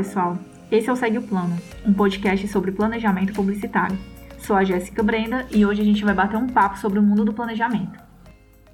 [0.00, 0.38] Pessoal.
[0.72, 1.54] Esse é o Segue o Plano,
[1.86, 3.98] um podcast sobre planejamento publicitário.
[4.38, 7.22] Sou a Jéssica Brenda e hoje a gente vai bater um papo sobre o mundo
[7.22, 8.02] do planejamento.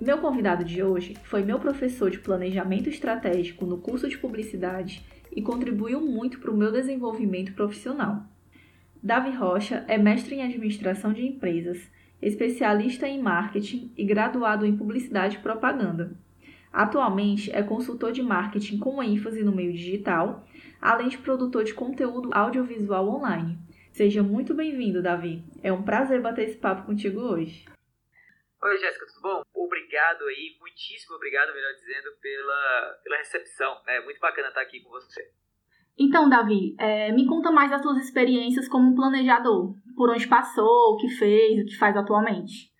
[0.00, 5.04] Meu convidado de hoje foi meu professor de planejamento estratégico no curso de publicidade
[5.34, 8.22] e contribuiu muito para o meu desenvolvimento profissional.
[9.02, 11.90] Davi Rocha é mestre em administração de empresas,
[12.22, 16.16] especialista em marketing e graduado em publicidade e propaganda.
[16.72, 20.46] Atualmente é consultor de marketing com ênfase no meio digital,
[20.86, 23.58] além de produtor de conteúdo audiovisual online.
[23.92, 25.42] Seja muito bem-vindo, Davi.
[25.60, 27.64] É um prazer bater esse papo contigo hoje.
[28.62, 29.42] Oi, Jéssica, tudo bom?
[29.52, 33.80] Obrigado aí, muitíssimo obrigado, melhor dizendo, pela, pela recepção.
[33.88, 35.28] É muito bacana estar aqui com você.
[35.98, 39.74] Então, Davi, é, me conta mais das suas experiências como planejador.
[39.96, 42.70] Por onde passou, o que fez, o que faz atualmente.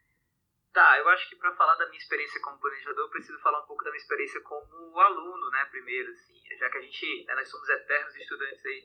[0.76, 3.66] Tá, eu acho que para falar da minha experiência como planejador, eu preciso falar um
[3.66, 7.48] pouco da minha experiência como aluno, né, primeiro, assim, já que a gente, né, nós
[7.48, 8.82] somos eternos estudantes aí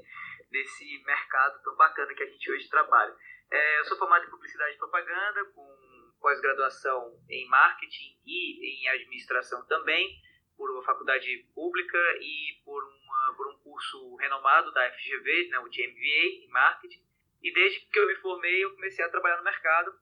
[0.50, 3.14] desse mercado tão bacana que a gente hoje trabalha.
[3.52, 9.68] É, eu sou formado em publicidade e propaganda, com pós-graduação em marketing e em administração
[9.68, 10.18] também,
[10.56, 15.68] por uma faculdade pública e por, uma, por um curso renomado da FGV, né, o
[15.68, 17.06] de MBA em marketing.
[17.44, 19.94] E desde que eu me formei, eu comecei a trabalhar no mercado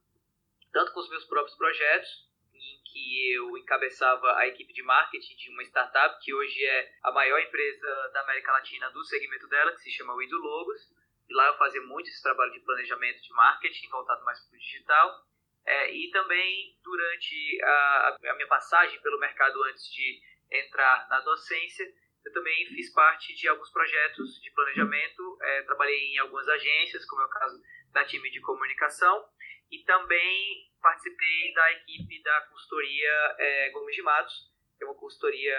[0.71, 5.49] tanto com os meus próprios projetos, em que eu encabeçava a equipe de marketing de
[5.49, 9.81] uma startup que hoje é a maior empresa da América Latina do segmento dela, que
[9.81, 10.81] se chama Windo Logos.
[11.29, 14.59] E lá eu fazia muito esse trabalho de planejamento de marketing, voltado mais para o
[14.59, 15.29] digital.
[15.65, 20.19] É, e também durante a, a minha passagem pelo mercado antes de
[20.51, 21.85] entrar na docência,
[22.25, 27.21] eu também fiz parte de alguns projetos de planejamento, é, trabalhei em algumas agências, como
[27.21, 29.25] é o caso da time de comunicação,
[29.71, 35.57] e também participei da equipe da consultoria é, Gomes de Matos, que é uma consultoria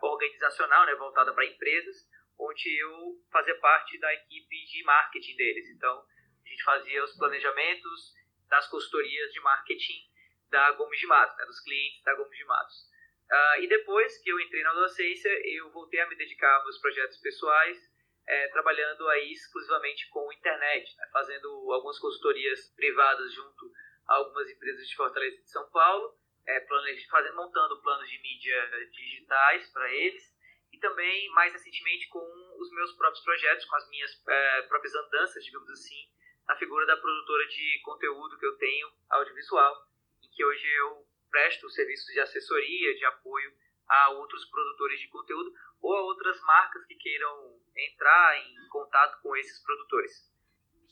[0.00, 2.08] organizacional né, voltada para empresas,
[2.38, 5.68] onde eu fazia parte da equipe de marketing deles.
[5.70, 6.04] Então,
[6.44, 8.14] a gente fazia os planejamentos
[8.48, 10.10] das consultorias de marketing
[10.50, 12.92] da Gomes de Matos, né, dos clientes da Gomes de Matos.
[13.30, 17.18] Uh, e depois que eu entrei na docência, eu voltei a me dedicar aos projetos
[17.18, 17.78] pessoais,
[18.26, 23.70] é, trabalhando aí exclusivamente com internet, né, fazendo algumas consultorias privadas junto
[24.08, 26.16] a algumas empresas de Fortaleza de São Paulo,
[26.46, 26.66] é,
[27.10, 30.32] fazendo, montando planos de mídia digitais para eles,
[30.72, 32.20] e também, mais recentemente, com
[32.58, 36.10] os meus próprios projetos, com as minhas é, próprias andanças, digamos assim,
[36.46, 39.86] na figura da produtora de conteúdo que eu tenho, audiovisual,
[40.22, 43.52] em que hoje eu presto serviços de assessoria, de apoio
[43.88, 49.36] a outros produtores de conteúdo ou a outras marcas que queiram entrar em contato com
[49.36, 50.32] esses produtores.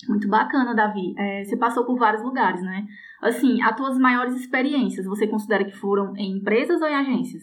[0.09, 1.15] Muito bacana, Davi.
[1.19, 2.87] É, você passou por vários lugares, né?
[3.21, 7.43] Assim, as tuas maiores experiências, você considera que foram em empresas ou em agências?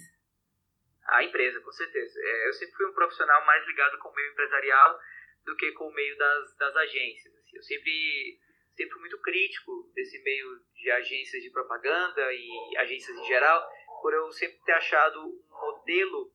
[1.06, 2.20] A empresa, com certeza.
[2.20, 5.00] É, eu sempre fui um profissional mais ligado com o meio empresarial
[5.46, 7.34] do que com o meio das, das agências.
[7.36, 7.56] Assim.
[7.56, 8.40] Eu sempre,
[8.76, 13.66] sempre fui muito crítico desse meio de agências de propaganda e agências em geral,
[14.02, 16.32] por eu sempre ter achado um modelo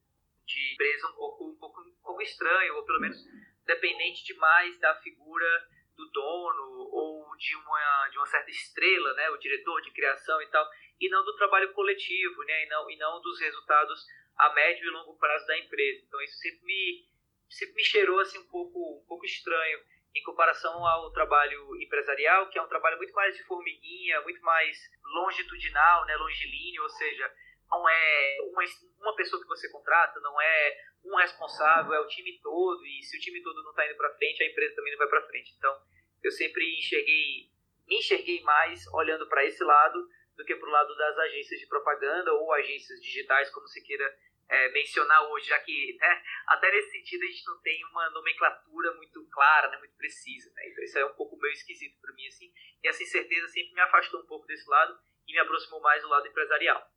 [0.47, 3.19] de empresa um pouco, um pouco, um pouco estranho, ou pelo menos
[3.65, 9.37] dependente demais da figura do dono ou de uma, de uma certa estrela, né, o
[9.37, 10.67] diretor de criação e tal,
[11.01, 14.91] e não do trabalho coletivo, né, e não, e não dos resultados a médio e
[14.91, 16.03] longo prazo da empresa.
[16.07, 17.09] Então isso sempre me,
[17.51, 19.81] sempre me cheirou assim, um, pouco, um pouco estranho
[20.15, 24.79] em comparação ao trabalho empresarial, que é um trabalho muito mais de formiguinha, muito mais
[25.05, 27.33] longitudinal, né, longilíneo, ou seja,
[27.73, 28.63] não é uma,
[29.01, 33.17] uma pessoa que você contrata, não é um responsável, é o time todo, e se
[33.17, 35.55] o time todo não está indo para frente, a empresa também não vai para frente.
[35.57, 35.75] Então,
[36.23, 37.51] eu sempre enxerguei,
[37.89, 40.07] me enxerguei mais olhando para esse lado
[40.37, 44.17] do que para o lado das agências de propaganda ou agências digitais, como se queira
[44.49, 48.93] é, mencionar hoje, já que né, até nesse sentido a gente não tem uma nomenclatura
[48.95, 50.53] muito clara, né, muito precisa.
[50.55, 50.69] Né?
[50.69, 52.53] Então isso é um pouco meio esquisito para mim, assim,
[52.83, 56.09] e essa incerteza sempre me afastou um pouco desse lado e me aproximou mais do
[56.09, 56.92] lado empresarial.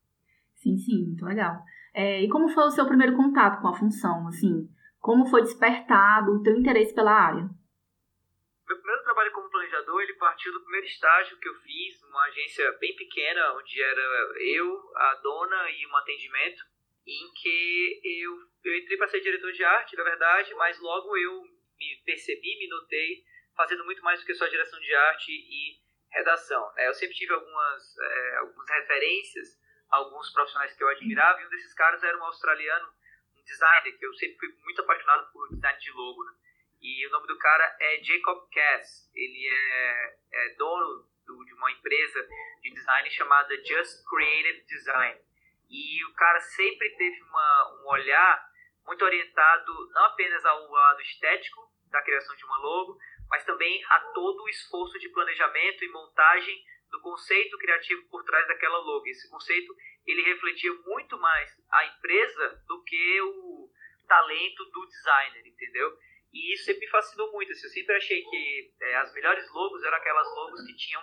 [0.65, 1.61] Sim, sim, muito legal.
[1.93, 4.27] É, e como foi o seu primeiro contato com a função?
[4.27, 4.67] Assim,
[4.99, 7.45] como foi despertado o teu interesse pela área?
[8.67, 12.71] Meu primeiro trabalho como planejador, ele partiu do primeiro estágio que eu fiz, numa agência
[12.79, 14.01] bem pequena, onde era
[14.41, 16.63] eu, a dona e um atendimento,
[17.05, 18.31] em que eu,
[18.63, 21.43] eu entrei para ser diretor de arte, na verdade, mas logo eu
[21.77, 23.23] me percebi, me notei,
[23.55, 25.79] fazendo muito mais do que só direção de arte e
[26.09, 26.73] redação.
[26.73, 26.87] Né?
[26.87, 31.73] Eu sempre tive algumas, é, algumas referências alguns profissionais que eu admirava, e um desses
[31.73, 32.87] caras era um australiano,
[33.35, 36.33] um designer, que eu sempre fui muito apaixonado por design de logo, né?
[36.81, 39.09] E o nome do cara é Jacob Cass.
[39.15, 42.27] Ele é, é dono do, de uma empresa
[42.61, 45.19] de design chamada Just Creative Design.
[45.69, 48.49] E o cara sempre teve uma, um olhar
[48.85, 51.59] muito orientado não apenas ao lado estético
[51.89, 52.99] da criação de uma logo,
[53.29, 58.47] mas também a todo o esforço de planejamento e montagem do conceito criativo por trás
[58.47, 59.07] daquela logo.
[59.07, 63.69] Esse conceito ele refletia muito mais a empresa do que o
[64.07, 65.97] talento do designer, entendeu?
[66.31, 67.51] E isso sempre me fascinou muito.
[67.51, 71.01] Assim, eu sempre achei que é, as melhores logos eram aquelas logos que tinham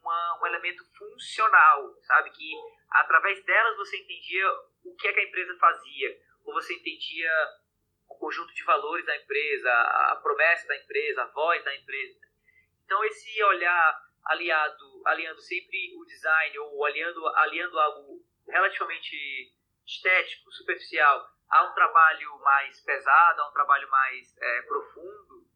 [0.00, 2.30] uma, um elemento funcional, sabe?
[2.30, 2.52] Que
[2.90, 4.46] através delas você entendia
[4.84, 7.30] o que é que a empresa fazia, ou você entendia
[8.08, 12.18] o conjunto de valores da empresa, a promessa da empresa, a voz da empresa.
[12.84, 19.52] Então esse olhar aliado, aliando sempre o design ou aliando, aliando algo relativamente
[19.86, 25.46] estético, superficial, a um trabalho mais pesado, a um trabalho mais é, profundo,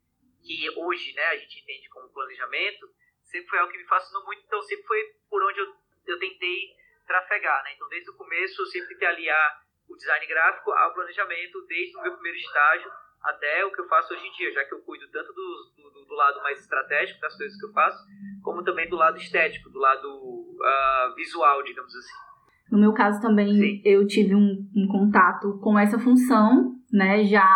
[0.43, 2.87] que hoje né, a gente entende como planejamento,
[3.23, 5.75] sempre foi algo que me fascinou muito, então sempre foi por onde eu,
[6.07, 6.77] eu tentei
[7.07, 7.63] trafegar.
[7.65, 7.75] Né?
[7.75, 12.03] Então desde o começo eu sempre tentei aliar o design gráfico ao planejamento, desde o
[12.03, 12.93] meu primeiro estágio
[13.25, 16.07] até o que eu faço hoje em dia, já que eu cuido tanto do, do,
[16.07, 17.99] do lado mais estratégico das coisas que eu faço,
[18.43, 22.13] como também do lado estético, do lado uh, visual, digamos assim.
[22.71, 23.83] No meu caso também, Sim.
[23.85, 27.49] eu tive um, um, contato com essa função, né, já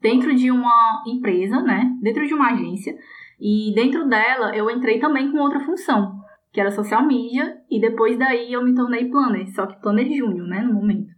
[0.00, 2.94] dentro de uma empresa, né, dentro de uma agência,
[3.40, 6.20] e dentro dela eu entrei também com outra função,
[6.52, 10.46] que era social media, e depois daí eu me tornei planner, só que planner júnior,
[10.46, 11.11] né, no momento.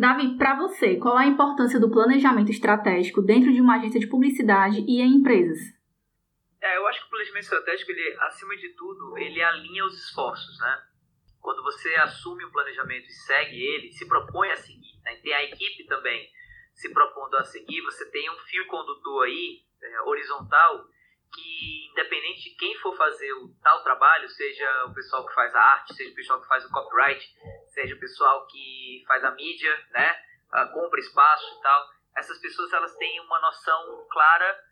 [0.00, 4.08] Davi, para você, qual é a importância do planejamento estratégico dentro de uma agência de
[4.08, 5.58] publicidade e em empresas?
[6.58, 10.58] É, eu acho que o planejamento estratégico, ele, acima de tudo, ele alinha os esforços,
[10.58, 10.82] né?
[11.38, 15.16] Quando você assume um planejamento e segue ele, se propõe a seguir, né?
[15.16, 16.26] tem a equipe também
[16.72, 20.82] se propondo a seguir, você tem um fio condutor aí, é, horizontal,
[21.30, 25.60] que independente de quem for fazer o tal trabalho, seja o pessoal que faz a
[25.60, 27.22] arte, seja o pessoal que faz o copyright,
[27.70, 30.24] seja o pessoal que faz a mídia, né,
[30.72, 34.64] compra espaço e tal, essas pessoas elas têm uma noção clara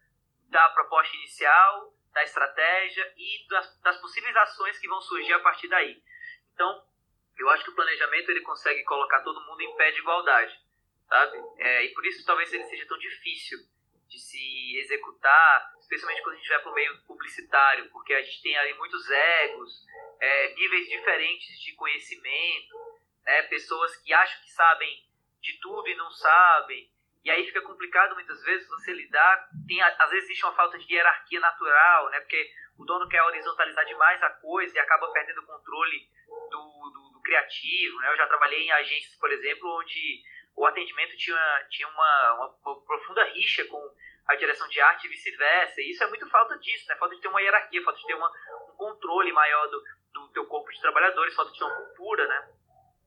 [0.49, 5.69] da proposta inicial, da estratégia e das, das possíveis ações que vão surgir a partir
[5.69, 6.03] daí.
[6.55, 6.85] Então,
[7.39, 10.59] eu acho que o planejamento ele consegue colocar todo mundo em pé de igualdade,
[11.09, 11.39] sabe?
[11.59, 13.59] É, e por isso talvez ele seja tão difícil
[14.09, 18.43] de se executar, especialmente quando a gente vai para o meio publicitário, porque a gente
[18.43, 19.87] tem ali muitos egos,
[20.19, 22.78] é, níveis diferentes de conhecimento,
[23.29, 25.07] né, pessoas que acham que sabem
[25.43, 26.91] de tudo e não sabem,
[27.23, 30.91] e aí fica complicado muitas vezes você lidar, tem, às vezes existe uma falta de
[30.91, 35.47] hierarquia natural, né, porque o dono quer horizontalizar demais a coisa e acaba perdendo o
[35.47, 36.09] controle
[36.51, 40.23] do, do, do criativo, né, eu já trabalhei em agências, por exemplo, onde
[40.57, 43.79] o atendimento tinha, tinha uma, uma, uma profunda rixa com
[44.27, 45.81] a direção de arte e vice-versa.
[45.81, 46.97] E isso é muito falta disso, né?
[46.97, 49.83] Falta de ter uma hierarquia, falta de ter uma, um controle maior do,
[50.13, 52.58] do teu corpo de trabalhadores, falta de ter uma cultura, né?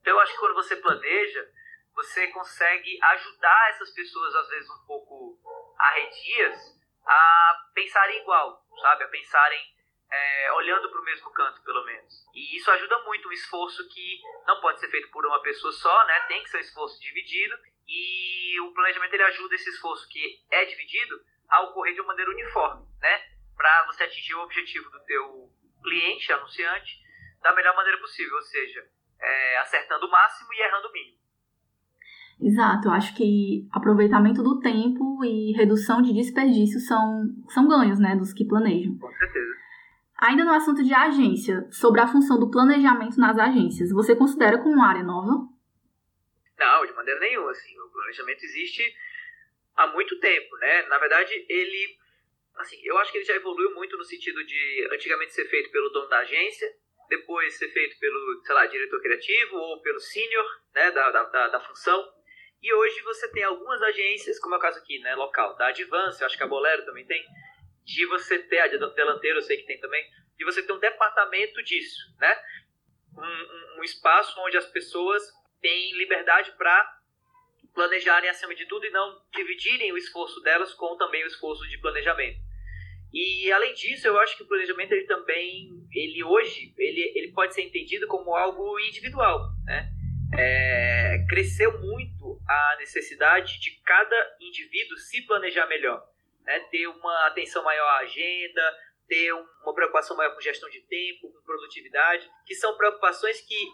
[0.02, 1.48] Então eu acho que quando você planeja,
[1.94, 5.38] você consegue ajudar essas pessoas, às vezes um pouco
[5.78, 6.58] arredias,
[7.06, 9.04] a pensarem igual, sabe?
[9.04, 9.60] A pensarem
[10.10, 12.14] é, olhando para o mesmo canto, pelo menos.
[12.34, 16.04] E isso ajuda muito, um esforço que não pode ser feito por uma pessoa só,
[16.06, 16.20] né?
[16.26, 17.56] Tem que ser um esforço dividido
[17.86, 22.30] e o planejamento ele ajuda esse esforço que é dividido a ocorrer de uma maneira
[22.30, 23.24] uniforme, né?
[23.56, 25.48] Para você atingir o objetivo do teu
[25.80, 27.00] cliente, anunciante,
[27.40, 28.84] da melhor maneira possível, ou seja,
[29.22, 31.22] é, acertando o máximo e errando o mínimo.
[32.40, 38.16] Exato, eu acho que aproveitamento do tempo e redução de desperdício são, são ganhos, né,
[38.16, 38.98] dos que planejam.
[38.98, 39.52] Com certeza.
[40.18, 44.74] Ainda no assunto de agência, sobre a função do planejamento nas agências, você considera como
[44.74, 45.48] uma área nova?
[46.58, 47.50] Não, de maneira nenhuma.
[47.50, 48.82] Assim, o planejamento existe
[49.76, 50.82] há muito tempo, né?
[50.82, 51.98] Na verdade, ele,
[52.56, 55.88] assim, eu acho que ele já evoluiu muito no sentido de antigamente ser feito pelo
[55.90, 56.68] dono da agência,
[57.12, 61.60] depois ser feito pelo, sei lá, diretor criativo ou pelo senior, né, da, da, da
[61.60, 62.10] função.
[62.62, 66.22] E hoje você tem algumas agências, como é o caso aqui, né, local, da Advance,
[66.22, 67.22] eu acho que a Bolero também tem,
[67.84, 70.02] de você ter, a Delanteiro eu sei que tem também,
[70.38, 72.34] de você ter um departamento disso, né?
[73.14, 75.22] Um, um, um espaço onde as pessoas
[75.60, 77.00] têm liberdade para
[77.74, 81.78] planejarem acima de tudo e não dividirem o esforço delas com também o esforço de
[81.78, 82.38] planejamento.
[83.12, 87.54] E além disso, eu acho que o planejamento ele também, ele hoje, ele, ele pode
[87.54, 89.90] ser entendido como algo individual, né?
[90.34, 96.02] É, cresceu muito a necessidade de cada indivíduo se planejar melhor
[96.44, 96.60] né?
[96.70, 98.78] ter uma atenção maior à agenda,
[99.08, 103.68] ter uma preocupação maior com gestão de tempo, com produtividade, que são preocupações que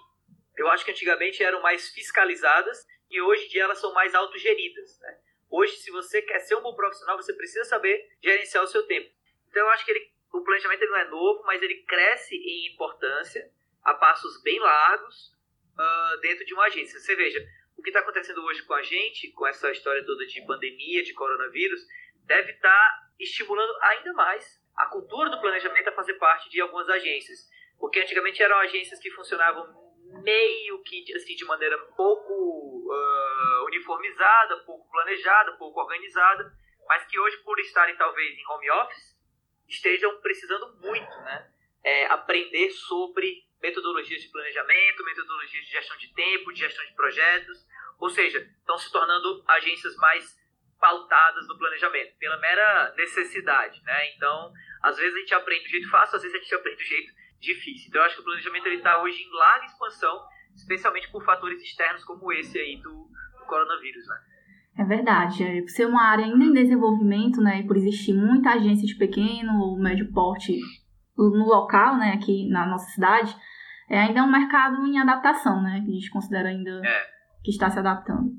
[0.56, 4.98] eu acho que antigamente eram mais fiscalizadas e hoje em dia elas são mais autogeridas.
[5.00, 5.18] Né?
[5.50, 9.08] Hoje, se você quer ser um bom profissional, você precisa saber gerenciar o seu tempo.
[9.48, 12.72] Então, eu acho que ele, o planejamento ele não é novo, mas ele cresce em
[12.72, 13.50] importância
[13.82, 15.32] a passos bem largos
[15.78, 16.98] uh, dentro de uma agência.
[16.98, 17.44] Você veja,
[17.76, 21.14] o que está acontecendo hoje com a gente, com essa história toda de pandemia, de
[21.14, 21.80] coronavírus,
[22.26, 26.88] deve estar tá estimulando ainda mais a cultura do planejamento a fazer parte de algumas
[26.88, 27.48] agências.
[27.78, 29.88] Porque antigamente eram agências que funcionavam
[30.22, 36.52] meio que assim, de maneira pouco uh, uniformizada, pouco planejada, pouco organizada,
[36.88, 39.17] mas que hoje, por estarem talvez em home office,
[39.68, 41.50] estejam precisando muito né,
[41.84, 47.66] é, aprender sobre metodologias de planejamento, metodologias de gestão de tempo, de gestão de projetos,
[47.98, 50.38] ou seja, estão se tornando agências mais
[50.78, 54.14] pautadas no planejamento, pela mera necessidade, né?
[54.14, 56.88] Então, às vezes a gente aprende do jeito fácil, às vezes a gente aprende do
[56.88, 57.88] jeito difícil.
[57.88, 62.04] Então, eu acho que o planejamento está hoje em larga expansão, especialmente por fatores externos
[62.04, 63.08] como esse aí do,
[63.38, 64.20] do coronavírus, né?
[64.78, 65.42] É verdade.
[65.42, 68.94] É, por ser uma área ainda em desenvolvimento, né, e por existir muita agência de
[68.94, 70.56] pequeno ou médio porte
[71.16, 73.36] no local, né, aqui na nossa cidade,
[73.90, 77.06] é ainda um mercado em adaptação, né, que a gente considera ainda é.
[77.42, 78.30] que está se adaptando.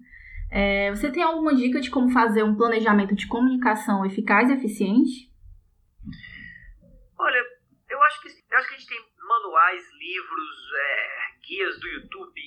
[0.49, 5.29] É, você tem alguma dica de como fazer um planejamento de comunicação eficaz e eficiente?
[7.17, 7.43] Olha,
[7.89, 12.41] eu acho que, eu acho que a gente tem manuais, livros, é, guias do YouTube,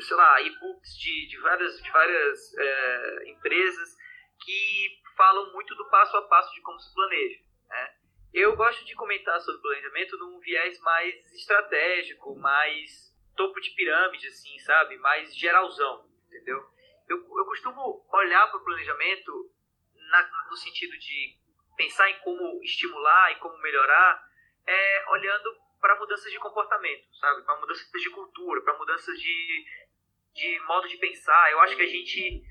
[0.00, 3.96] sei lá, e-books de, de várias, de várias é, empresas
[4.44, 7.40] que falam muito do passo a passo de como se planeja.
[7.68, 7.94] Né?
[8.34, 14.58] Eu gosto de comentar sobre planejamento num viés mais estratégico, mais topo de pirâmide, assim,
[14.60, 14.96] sabe?
[14.98, 16.62] Mais geralzão, entendeu?
[17.08, 19.50] Eu, eu costumo olhar para o planejamento
[20.10, 21.38] na, no sentido de
[21.76, 24.22] pensar em como estimular e como melhorar,
[24.66, 27.42] é, olhando para mudanças de comportamento, sabe?
[27.44, 29.64] Para mudanças de cultura, para mudanças de,
[30.34, 31.52] de modo de pensar.
[31.52, 32.42] Eu acho que a gente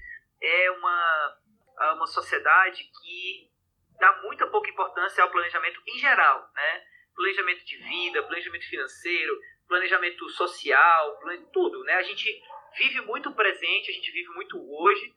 [0.42, 1.38] é uma,
[1.96, 3.52] uma sociedade que
[4.00, 6.86] dá muita pouca importância ao planejamento em geral, né?
[7.14, 9.38] Planejamento de vida, planejamento financeiro,
[9.68, 11.20] planejamento social,
[11.52, 11.96] tudo, né?
[11.96, 12.42] A gente
[12.78, 15.14] vive muito presente, a gente vive muito hoje.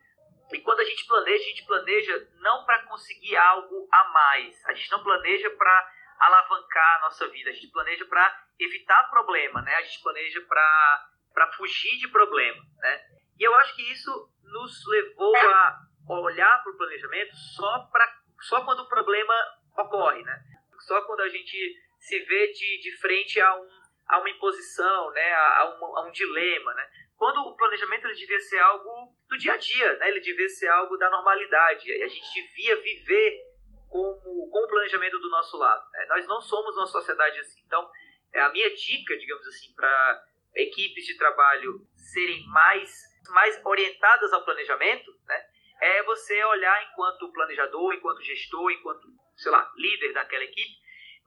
[0.53, 4.65] E quando a gente planeja, a gente planeja não para conseguir algo a mais.
[4.65, 7.51] A gente não planeja para alavancar a nossa vida.
[7.51, 9.75] A gente planeja para evitar problema, né?
[9.75, 13.01] A gente planeja para fugir de problema, né?
[13.39, 18.65] E eu acho que isso nos levou a olhar para o planejamento só, pra, só
[18.65, 19.35] quando o problema
[19.79, 20.43] ocorre, né?
[20.81, 23.69] Só quando a gente se vê de, de frente a, um,
[24.09, 25.33] a uma imposição, né?
[25.33, 26.89] A, a, um, a um dilema, né?
[27.17, 30.09] Quando o planejamento ele devia ser algo do dia a dia, né?
[30.09, 31.93] Ele devia ser algo da normalidade.
[32.03, 33.48] A gente devia viver
[33.89, 35.91] com, com o planejamento do nosso lado.
[35.93, 36.07] Né?
[36.09, 37.61] Nós não somos uma sociedade assim.
[37.67, 37.89] Então,
[38.33, 42.91] é a minha dica, digamos assim, para equipes de trabalho serem mais,
[43.31, 45.45] mais orientadas ao planejamento, né?
[45.81, 50.77] É você olhar enquanto planejador, enquanto gestor, enquanto, sei lá, líder daquela equipe,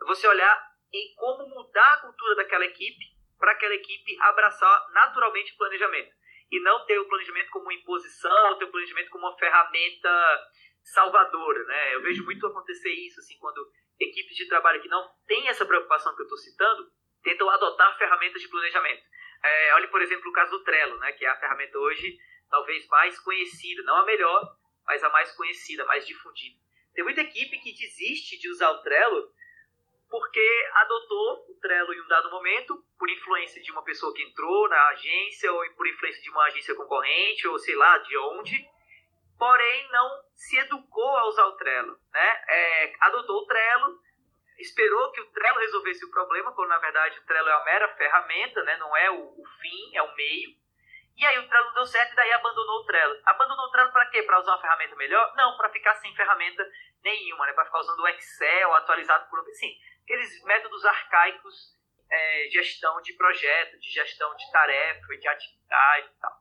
[0.06, 3.06] você olhar em como mudar a cultura daquela equipe
[3.40, 6.12] para aquela equipe abraçar naturalmente o planejamento.
[6.52, 10.50] E não ter o planejamento como uma imposição, ter o planejamento como uma ferramenta
[10.84, 11.96] salvadora, né?
[11.96, 13.66] Eu vejo muito acontecer isso, assim, quando
[14.00, 16.92] equipes de trabalho que não têm essa preocupação que eu estou citando,
[17.24, 19.04] tentam adotar ferramentas de planejamento.
[19.44, 21.12] É, olhe, por exemplo, o caso do Trello, né?
[21.14, 22.18] Que é a ferramenta hoje
[22.50, 26.60] talvez mais conhecida, não a melhor, mas a mais conhecida, mais difundida.
[26.94, 29.32] Tem muita equipe que desiste de usar o Trello
[30.12, 34.68] porque adotou o Trello em um dado momento, por influência de uma pessoa que entrou
[34.68, 38.68] na agência, ou por influência de uma agência concorrente, ou sei lá de onde,
[39.42, 41.98] porém não se educou a usar o Trello.
[42.14, 42.44] Né?
[42.48, 43.98] É, adotou o Trello,
[44.60, 47.88] esperou que o Trello resolvesse o problema, quando na verdade o Trello é uma mera
[47.96, 48.78] ferramenta, né?
[48.78, 50.52] não é o, o fim, é o meio.
[51.18, 53.20] E aí o Trello não deu certo e daí abandonou o Trello.
[53.26, 54.22] Abandonou o Trello para quê?
[54.22, 55.34] Para usar uma ferramenta melhor?
[55.36, 56.64] Não, para ficar sem ferramenta
[57.04, 57.54] nenhuma, né?
[57.54, 61.76] Para ficar usando o Excel atualizado por assim, aqueles métodos arcaicos
[62.12, 66.34] é, gestão de projeto, de gestão de tarefa, de atividade e tal.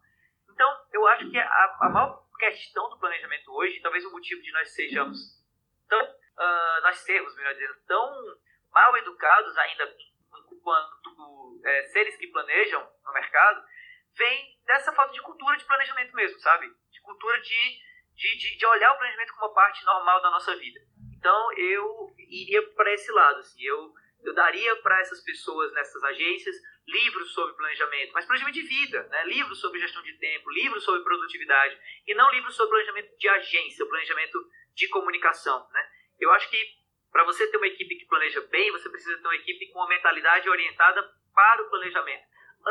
[0.50, 4.50] Então, eu acho que a, a maior questão do planejamento hoje, talvez o motivo de
[4.52, 5.18] nós sejamos
[5.88, 8.38] tão, uh, nós sermos, melhor dizendo, tão
[8.72, 9.94] mal educados ainda
[10.50, 13.62] enquanto é, seres que planejam no mercado,
[14.16, 16.68] vem dessa falta de cultura de planejamento mesmo, sabe?
[16.90, 17.78] De cultura de,
[18.14, 20.80] de, de, de olhar o planejamento como uma parte normal da nossa vida.
[21.18, 23.92] Então eu iria para esse lado, assim, eu,
[24.22, 29.24] eu daria para essas pessoas nessas agências livros sobre planejamento, mas planejamento de vida, né?
[29.26, 33.86] livros sobre gestão de tempo, livros sobre produtividade, e não livros sobre planejamento de agência,
[33.86, 34.38] planejamento
[34.74, 35.66] de comunicação.
[35.72, 35.88] Né?
[36.18, 36.80] Eu acho que
[37.12, 39.88] para você ter uma equipe que planeja bem, você precisa ter uma equipe com uma
[39.88, 41.02] mentalidade orientada
[41.34, 42.24] para o planejamento,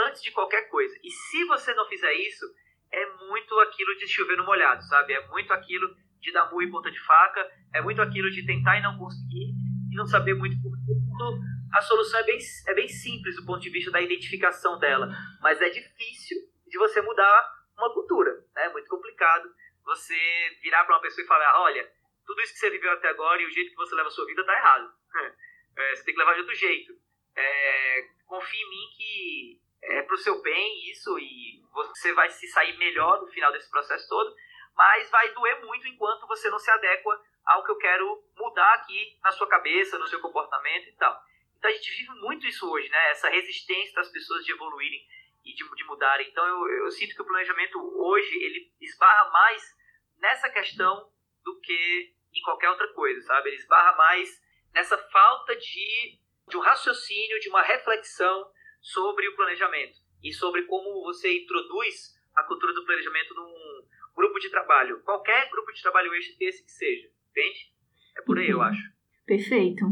[0.07, 0.97] antes de qualquer coisa.
[1.03, 2.45] E se você não fizer isso,
[2.91, 5.13] é muito aquilo de chover no molhado, sabe?
[5.13, 8.77] É muito aquilo de dar murro em ponta de faca, é muito aquilo de tentar
[8.77, 9.53] e não conseguir,
[9.91, 10.78] e não saber muito por
[11.19, 11.41] quando
[11.73, 15.09] a solução é bem, é bem simples do ponto de vista da identificação dela,
[15.41, 18.31] mas é difícil de você mudar uma cultura.
[18.55, 18.65] Né?
[18.65, 20.15] É muito complicado você
[20.61, 21.91] virar para uma pessoa e falar: olha,
[22.25, 24.25] tudo isso que você viveu até agora e o jeito que você leva a sua
[24.25, 24.93] vida tá errado.
[25.77, 26.91] É, você tem que levar de outro jeito.
[27.33, 32.75] É, confie em mim que é pro seu bem isso e você vai se sair
[32.77, 34.35] melhor no final desse processo todo,
[34.75, 39.17] mas vai doer muito enquanto você não se adequa ao que eu quero mudar aqui
[39.23, 41.19] na sua cabeça, no seu comportamento e tal.
[41.57, 43.11] Então a gente vive muito isso hoje, né?
[43.11, 45.01] Essa resistência das pessoas de evoluírem
[45.45, 46.27] e de, de mudarem.
[46.29, 49.61] Então eu, eu sinto que o planejamento hoje ele esbarra mais
[50.17, 51.11] nessa questão
[51.43, 53.49] do que em qualquer outra coisa, sabe?
[53.49, 54.29] Ele esbarra mais
[54.73, 61.03] nessa falta de, de um raciocínio, de uma reflexão sobre o planejamento e sobre como
[61.03, 66.63] você introduz a cultura do planejamento num grupo de trabalho, qualquer grupo de trabalho esse
[66.63, 67.71] que seja, entende?
[68.17, 68.81] É por aí, eu acho.
[69.25, 69.85] Perfeito.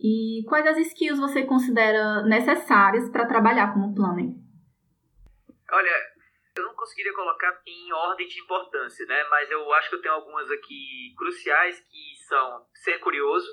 [0.00, 4.34] E quais as skills você considera necessárias para trabalhar como planner?
[5.70, 5.90] Olha,
[6.56, 9.24] eu não conseguiria colocar em ordem de importância, né?
[9.30, 13.48] Mas eu acho que eu tenho algumas aqui cruciais que são ser curioso,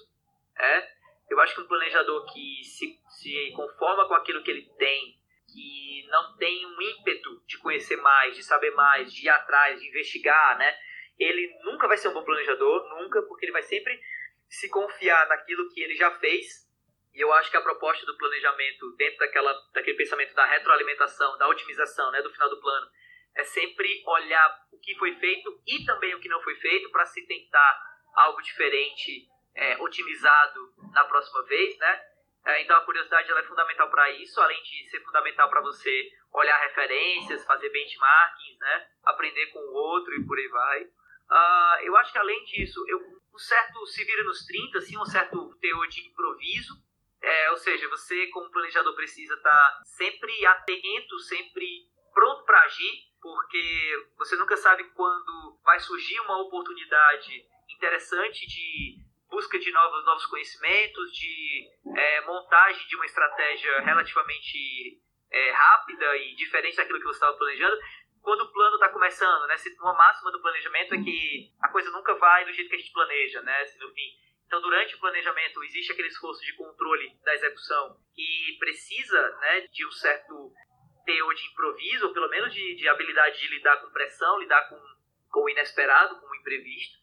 [0.58, 0.96] é.
[1.30, 5.20] Eu acho que um planejador que se, se conforma com aquilo que ele tem,
[5.52, 9.88] que não tem um ímpeto de conhecer mais, de saber mais, de ir atrás, de
[9.88, 10.72] investigar, né?
[11.18, 14.00] Ele nunca vai ser um bom planejador, nunca, porque ele vai sempre
[14.50, 16.66] se confiar naquilo que ele já fez.
[17.14, 21.48] E eu acho que a proposta do planejamento, dentro daquela, daquele pensamento da retroalimentação, da
[21.48, 22.88] otimização, né, do final do plano,
[23.36, 27.06] é sempre olhar o que foi feito e também o que não foi feito para
[27.06, 27.82] se tentar
[28.16, 32.02] algo diferente, é, otimizado na próxima vez, né?
[32.46, 36.10] É, então a curiosidade ela é fundamental para isso, além de ser fundamental para você
[36.32, 38.88] olhar referências, fazer benchmarkings, né?
[39.04, 40.88] Aprender com o outro e por aí vai.
[41.32, 43.00] Uh, eu acho que além disso, eu,
[43.34, 46.74] um certo se vira nos 30, assim, um certo teor de improviso,
[47.22, 51.66] é, ou seja, você como planejador precisa estar tá sempre atento, sempre
[52.14, 59.58] pronto para agir, porque você nunca sabe quando vai surgir uma oportunidade interessante de busca
[59.58, 66.78] de novos, novos conhecimentos, de é, montagem de uma estratégia relativamente é, rápida e diferente
[66.78, 67.76] daquilo que você estava planejando.
[68.26, 69.56] Quando o plano está começando, né?
[69.80, 72.92] Uma máxima do planejamento é que a coisa nunca vai do jeito que a gente
[72.92, 73.64] planeja, né?
[73.66, 74.18] Se no fim.
[74.48, 79.86] Então, durante o planejamento, existe aquele esforço de controle da execução que precisa né, de
[79.86, 80.52] um certo
[81.06, 84.82] teor de improviso, ou pelo menos de, de habilidade de lidar com pressão, lidar com,
[85.30, 86.98] com o inesperado, com o imprevisto.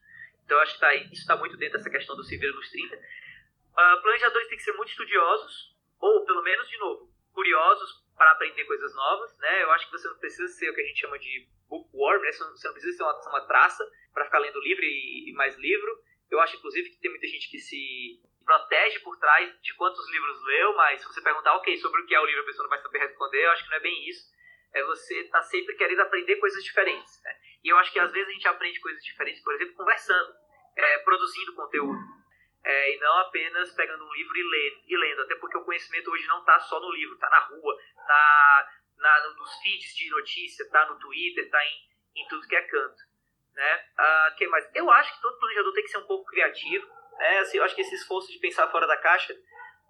[0.44, 2.96] Então, acho que tá, isso está muito dentro dessa questão do se nos 30.
[2.96, 8.64] Uh, planejadores têm que ser muito estudiosos, ou pelo menos, de novo, curiosos para aprender
[8.64, 9.36] coisas novas.
[9.38, 9.62] Né?
[9.64, 12.30] Eu acho que você não precisa ser o que a gente chama de bookworm, né?
[12.30, 15.98] você, não, precisa ser uma, uma traça para ficar lendo livro e, e mais livro.
[16.30, 20.44] Eu acho, inclusive, que tem muita gente que se protege por trás de quantos livros
[20.44, 22.70] leu, mas se você perguntar, ok, sobre o que é o livro, a pessoa não
[22.70, 24.32] vai saber responder, eu acho que não é bem isso.
[24.72, 27.20] É você estar tá sempre querendo aprender coisas diferentes.
[27.24, 27.36] Né?
[27.64, 30.32] E eu acho que às vezes a gente aprende coisas diferentes, por exemplo, conversando,
[30.76, 31.98] é, produzindo conteúdo.
[32.64, 36.10] É, e não apenas pegando um livro e lendo, e lendo, até porque o conhecimento
[36.10, 40.62] hoje não está só no livro, está na rua, está na, nos feeds de notícia,
[40.62, 43.02] está no Twitter, está em, em tudo que é canto.
[43.54, 43.84] Né?
[43.98, 44.70] Ah, que mais?
[44.74, 47.74] Eu acho que todo planejador tem que ser um pouco criativo, é, assim, eu acho
[47.74, 49.34] que esse esforço de pensar fora da caixa,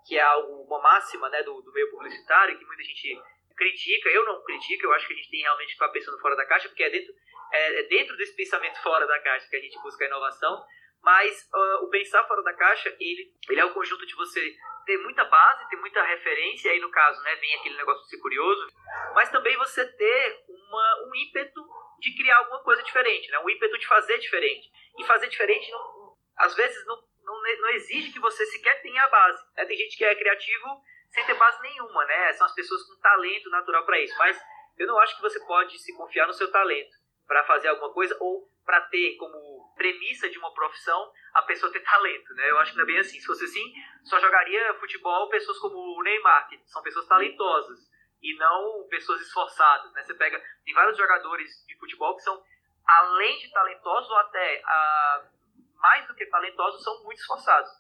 [0.07, 3.21] que é algo, uma máxima né, do, do meio publicitário, que muita gente
[3.57, 6.37] critica, eu não critico, eu acho que a gente tem realmente que ficar pensando fora
[6.37, 7.15] da caixa, porque é dentro,
[7.53, 10.65] é, é dentro desse pensamento fora da caixa que a gente busca a inovação,
[11.03, 14.55] mas uh, o pensar fora da caixa, ele, ele é o conjunto de você
[14.87, 18.19] ter muita base, ter muita referência, aí no caso, né, vem aquele negócio de ser
[18.19, 18.67] curioso,
[19.15, 21.65] mas também você ter uma, um ímpeto
[22.01, 24.71] de criar alguma coisa diferente, né, um ímpeto de fazer diferente.
[24.99, 29.09] E fazer diferente, não, às vezes, não não, não exige que você sequer tenha a
[29.09, 29.43] base.
[29.57, 29.65] Né?
[29.65, 32.33] Tem gente que é criativo sem ter base nenhuma, né?
[32.33, 34.17] São as pessoas com talento natural para isso.
[34.19, 34.41] Mas
[34.79, 38.17] eu não acho que você pode se confiar no seu talento para fazer alguma coisa
[38.21, 42.51] ou para ter como premissa de uma profissão a pessoa ter talento, né?
[42.51, 43.19] Eu acho que não é bem assim.
[43.19, 43.73] Se fosse assim,
[44.05, 47.91] só jogaria futebol pessoas como o Neymar, que são pessoas talentosas
[48.23, 50.03] e não pessoas esforçadas, né?
[50.05, 52.43] Você pega tem vários jogadores de futebol que são
[52.87, 55.29] além de talentosos ou até a
[55.77, 57.71] mais do que talentosos, são muito esforçados.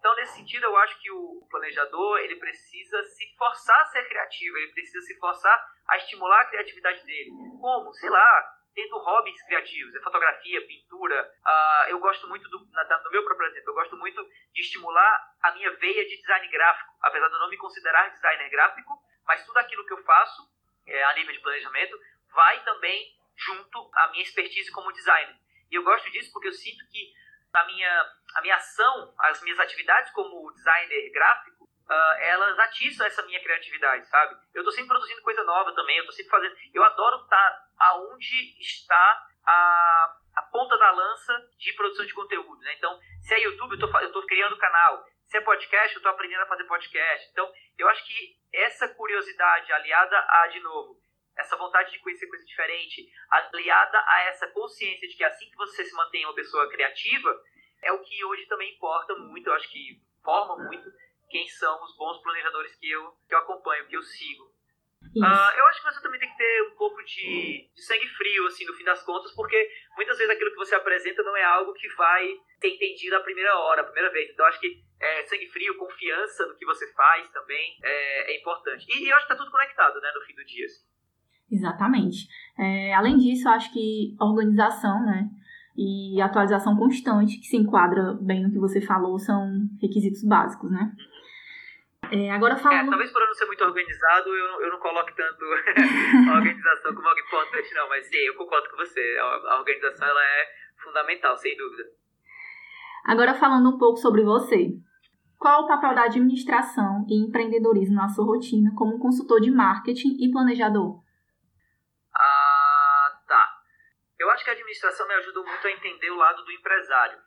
[0.00, 4.56] Então, nesse sentido, eu acho que o planejador ele precisa se forçar a ser criativo,
[4.58, 7.30] ele precisa se forçar a estimular a criatividade dele.
[7.60, 7.94] Como?
[7.94, 11.32] Sei lá, tendo hobbies criativos, é fotografia, pintura.
[11.46, 15.52] Uh, eu gosto muito, do, na, meu próprio exemplo, eu gosto muito de estimular a
[15.52, 18.92] minha veia de design gráfico, apesar de eu não me considerar designer gráfico,
[19.26, 20.42] mas tudo aquilo que eu faço
[20.86, 21.96] é, a nível de planejamento
[22.32, 25.36] vai também junto à minha expertise como designer.
[25.70, 27.12] E eu gosto disso porque eu sinto que
[27.52, 33.22] a minha, a minha ação, as minhas atividades como designer gráfico, uh, elas atiçam essa
[33.22, 34.36] minha criatividade, sabe?
[34.54, 36.56] Eu estou sempre produzindo coisa nova também, eu tô sempre fazendo...
[36.72, 42.60] Eu adoro estar tá aonde está a, a ponta da lança de produção de conteúdo,
[42.60, 42.74] né?
[42.74, 45.04] Então, se é YouTube, eu estou criando canal.
[45.26, 47.30] Se é podcast, eu estou aprendendo a fazer podcast.
[47.30, 50.96] Então, eu acho que essa curiosidade aliada a, de novo,
[51.36, 55.84] essa vontade de conhecer coisa diferente, aliada a essa consciência de que assim que você
[55.84, 57.42] se mantém uma pessoa criativa,
[57.82, 60.90] é o que hoje também importa muito, eu acho que forma muito
[61.34, 64.44] quem são os bons planejadores que eu, que eu acompanho, que eu sigo.
[65.16, 68.46] Uh, eu acho que você também tem que ter um pouco de, de, sangue frio,
[68.46, 71.74] assim, no fim das contas, porque muitas vezes aquilo que você apresenta não é algo
[71.74, 72.24] que vai
[72.60, 74.30] ser entendido a primeira hora, a primeira vez.
[74.30, 78.86] Então, acho que é, sangue frio, confiança no que você faz também é, é importante.
[78.88, 80.84] E, e, eu acho que tá tudo conectado, né, no fim do dia, assim.
[81.50, 82.28] Exatamente.
[82.56, 85.28] É, além disso, eu acho que organização, né,
[85.76, 90.92] e atualização constante, que se enquadra bem no que você falou, são requisitos básicos, né?
[90.96, 91.13] Uhum.
[92.10, 92.86] É, agora falando...
[92.86, 95.44] É, talvez por eu não ser muito organizado, eu, eu não coloque tanto
[96.30, 97.88] a organização como algo importante, não.
[97.88, 99.18] Mas sim, eu concordo com você.
[99.20, 100.48] A, a organização ela é
[100.82, 101.84] fundamental, sem dúvida.
[103.04, 104.70] Agora falando um pouco sobre você.
[105.38, 110.30] Qual o papel da administração e empreendedorismo na sua rotina como consultor de marketing e
[110.30, 111.02] planejador?
[112.16, 113.46] Ah, tá.
[114.18, 117.18] Eu acho que a administração me ajudou muito a entender o lado do empresário,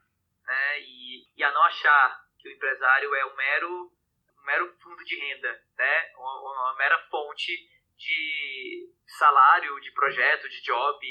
[0.46, 0.80] né?
[0.80, 3.92] E, e a não achar que o empresário é um mero
[4.48, 6.12] mero fundo de renda, né?
[6.16, 7.52] Uma, uma mera fonte
[7.98, 11.06] de salário, de projeto, de job,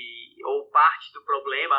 [0.44, 1.76] ou parte do problema.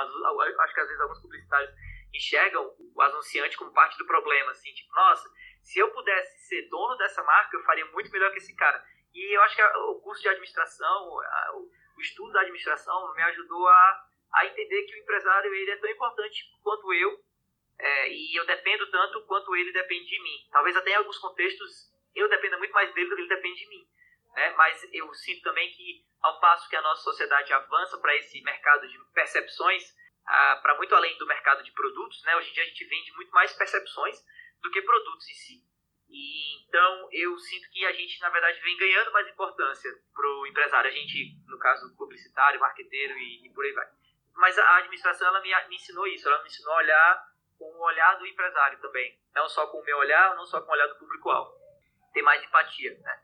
[0.62, 1.72] Acho que às vezes alguns publicitários
[2.14, 5.30] enxergam o anunciante como parte do problema, assim, tipo, nossa,
[5.62, 8.82] se eu pudesse ser dono dessa marca, eu faria muito melhor que esse cara.
[9.14, 11.10] E eu acho que o curso de administração,
[11.96, 15.90] o estudo da administração me ajudou a, a entender que o empresário ele é tão
[15.90, 17.20] importante quanto eu
[17.80, 20.48] é, e eu dependo tanto quanto ele depende de mim.
[20.52, 23.70] Talvez até em alguns contextos eu dependa muito mais dele do que ele depende de
[23.70, 23.88] mim.
[24.34, 24.54] Né?
[24.56, 28.88] Mas eu sinto também que, ao passo que a nossa sociedade avança para esse mercado
[28.88, 29.84] de percepções,
[30.26, 32.36] para muito além do mercado de produtos, né?
[32.36, 34.18] hoje em dia a gente vende muito mais percepções
[34.62, 35.68] do que produtos em si.
[36.10, 40.48] E, então eu sinto que a gente, na verdade, vem ganhando mais importância para o
[40.48, 40.90] empresário.
[40.90, 43.88] A gente, no caso, publicitário, marqueteiro e, e por aí vai.
[44.34, 47.84] Mas a administração ela me, me ensinou isso, ela me ensinou a olhar com o
[47.84, 49.20] olhar do empresário também.
[49.34, 51.52] Não só com o meu olhar, não só com o olhar do público-alvo.
[52.14, 53.24] Ter mais empatia, né?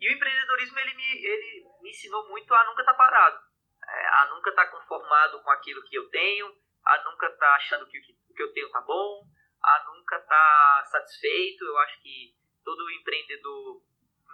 [0.00, 3.40] E o empreendedorismo, ele me, ele me ensinou muito a nunca estar tá parado.
[3.88, 7.54] É, a nunca estar tá conformado com aquilo que eu tenho, a nunca estar tá
[7.54, 9.24] achando que o que eu tenho tá bom,
[9.62, 11.64] a nunca estar tá satisfeito.
[11.64, 13.82] Eu acho que todo empreendedor,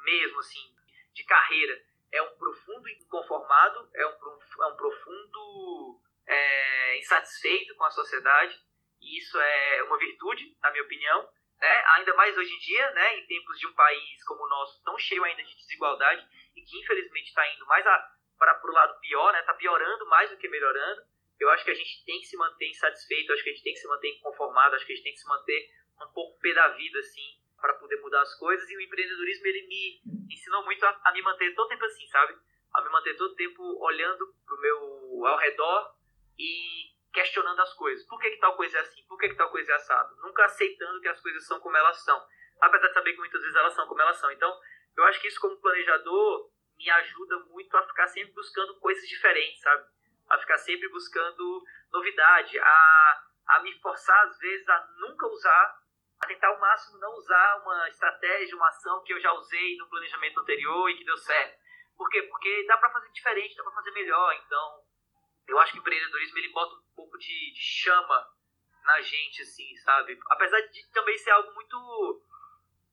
[0.04, 0.74] mesmo assim,
[1.14, 1.80] de carreira,
[2.12, 8.62] é um profundo inconformado, é um, é um profundo é, insatisfeito com a sociedade
[9.04, 11.28] e isso é uma virtude, na minha opinião,
[11.60, 11.84] né?
[11.94, 13.18] ainda mais hoje em dia, né?
[13.18, 16.80] em tempos de um país como o nosso, tão cheio ainda de desigualdade, e que
[16.80, 19.46] infelizmente está indo mais para o lado pior, está né?
[19.46, 21.02] Tá piorando mais do que melhorando.
[21.38, 23.74] Eu acho que a gente tem que se manter insatisfeito, acho que a gente tem
[23.74, 25.68] que se manter inconformado, acho que a gente tem que se manter
[26.00, 28.68] um pouco pé da vida, assim, para poder mudar as coisas.
[28.70, 32.34] E o empreendedorismo, ele me ensinou muito a, a me manter todo tempo assim, sabe?
[32.72, 35.94] A me manter todo tempo olhando pro meu ao redor
[36.38, 38.04] e questionando as coisas.
[38.06, 39.02] Por que, que tal coisa é assim?
[39.06, 40.16] Por que, que tal coisa é assado?
[40.16, 42.20] Nunca aceitando que as coisas são como elas são.
[42.60, 44.30] Apesar de saber que muitas vezes elas são como elas são.
[44.32, 44.52] Então,
[44.96, 49.60] eu acho que isso, como planejador, me ajuda muito a ficar sempre buscando coisas diferentes,
[49.60, 49.86] sabe?
[50.28, 55.78] A ficar sempre buscando novidade, a, a me forçar, às vezes, a nunca usar,
[56.20, 59.88] a tentar ao máximo não usar uma estratégia, uma ação que eu já usei no
[59.88, 61.62] planejamento anterior e que deu certo.
[61.96, 62.22] Por quê?
[62.22, 64.34] Porque dá para fazer diferente, dá para fazer melhor.
[64.34, 64.83] Então,
[65.46, 68.28] eu acho que o empreendedorismo ele bota um pouco de, de, chama
[68.84, 70.18] na gente, assim, sabe?
[70.30, 72.22] Apesar de também ser algo muito.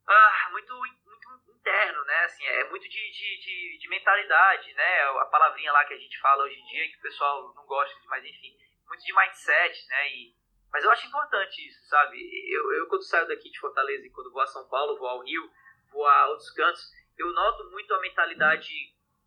[0.08, 2.24] Ah, muito, muito interno, né?
[2.26, 5.04] Assim, é muito de, de, de, de, mentalidade, né?
[5.04, 7.96] A palavrinha lá que a gente fala hoje em dia, que o pessoal não gosta,
[8.06, 10.10] mas enfim, muito de mindset, né?
[10.10, 10.36] E,
[10.72, 12.18] mas eu acho importante isso, sabe?
[12.52, 15.24] Eu, eu quando saio daqui de Fortaleza e quando vou a São Paulo, vou ao
[15.24, 15.50] Rio,
[15.92, 18.72] vou a outros cantos, eu noto muito a mentalidade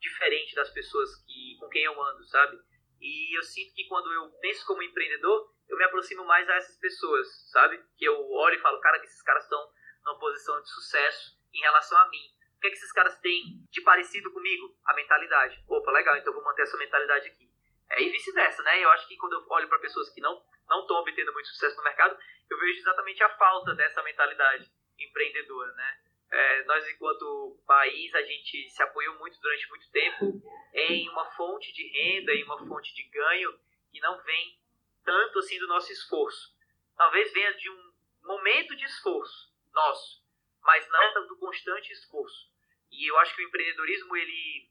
[0.00, 2.58] diferente das pessoas que, com quem eu ando, sabe?
[3.04, 6.78] E eu sinto que quando eu penso como empreendedor, eu me aproximo mais a essas
[6.78, 7.78] pessoas, sabe?
[7.98, 9.60] Que eu olho e falo, cara, que esses caras estão
[10.02, 12.32] numa posição de sucesso em relação a mim.
[12.56, 14.74] O que, é que esses caras têm de parecido comigo?
[14.86, 15.62] A mentalidade.
[15.68, 17.46] Opa, legal, então eu vou manter essa mentalidade aqui.
[17.90, 18.82] É, e vice-versa, né?
[18.82, 21.76] Eu acho que quando eu olho para pessoas que não não estão obtendo muito sucesso
[21.76, 26.03] no mercado, eu vejo exatamente a falta dessa mentalidade empreendedora, né?
[26.34, 30.42] É, nós, enquanto país, a gente se apoiou muito durante muito tempo
[30.72, 33.56] em uma fonte de renda, em uma fonte de ganho
[33.88, 34.58] que não vem
[35.04, 36.52] tanto assim do nosso esforço.
[36.96, 37.92] Talvez venha de um
[38.24, 40.24] momento de esforço nosso,
[40.60, 42.50] mas não do constante esforço.
[42.90, 44.68] E eu acho que o empreendedorismo ele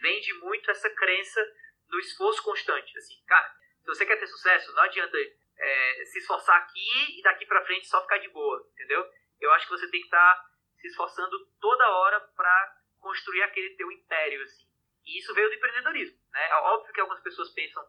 [0.00, 1.40] vende muito essa crença
[1.88, 2.96] no esforço constante.
[2.96, 5.18] Assim, cara, se você quer ter sucesso, não adianta
[5.58, 9.04] é, se esforçar aqui e daqui para frente só ficar de boa, entendeu?
[9.40, 10.49] Eu acho que você tem que estar tá
[10.80, 14.66] se esforçando toda hora para construir aquele teu império, assim.
[15.04, 16.54] E isso veio do empreendedorismo, né?
[16.54, 17.84] Óbvio que algumas pessoas pensam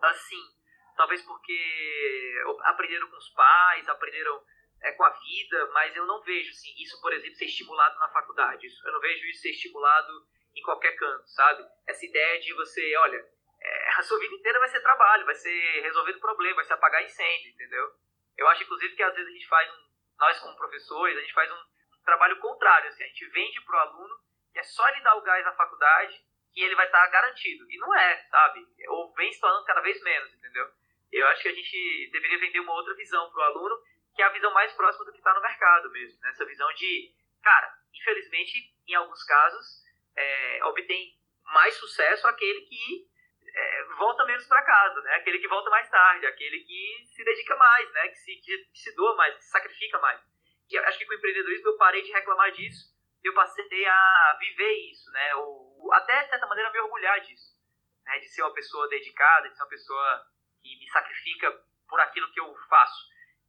[0.00, 0.42] assim,
[0.96, 4.42] talvez porque aprenderam com os pais, aprenderam
[4.82, 8.08] é, com a vida, mas eu não vejo assim, isso, por exemplo, ser estimulado na
[8.08, 8.66] faculdade.
[8.84, 11.66] Eu não vejo isso ser estimulado em qualquer canto, sabe?
[11.86, 13.24] Essa ideia de você, olha,
[13.60, 17.04] é, a sua vida inteira vai ser trabalho, vai ser resolvendo problema, vai ser apagar
[17.04, 17.90] incêndio, entendeu?
[18.36, 19.86] Eu acho, inclusive, que às vezes a gente faz um,
[20.18, 21.75] nós como professores, a gente faz um
[22.06, 24.14] trabalho contrário, assim, a gente vende para o aluno
[24.52, 26.18] que é só ele dar o gás na faculdade
[26.54, 27.70] que ele vai estar tá garantido.
[27.70, 28.66] E não é, sabe?
[28.88, 30.66] Ou vem se tornando cada vez menos, entendeu?
[31.12, 33.76] Eu acho que a gente deveria vender uma outra visão para o aluno,
[34.14, 36.18] que é a visão mais próxima do que está no mercado mesmo.
[36.22, 36.30] Né?
[36.30, 39.84] Essa visão de, cara, infelizmente, em alguns casos,
[40.16, 41.14] é, obtém
[41.44, 43.06] mais sucesso aquele que
[43.54, 45.14] é, volta menos para casa, né?
[45.14, 48.08] Aquele que volta mais tarde, aquele que se dedica mais, né?
[48.08, 50.20] Que se, que, se doa mais, que se sacrifica mais.
[50.70, 54.72] E acho que com o empreendedorismo eu parei de reclamar disso, eu passei a viver
[54.90, 55.34] isso, né?
[55.36, 57.56] Ou até de certa maneira me orgulhar disso,
[58.04, 58.18] né?
[58.18, 60.26] De ser uma pessoa dedicada, de ser uma pessoa
[60.62, 61.50] que me sacrifica
[61.88, 63.06] por aquilo que eu faço.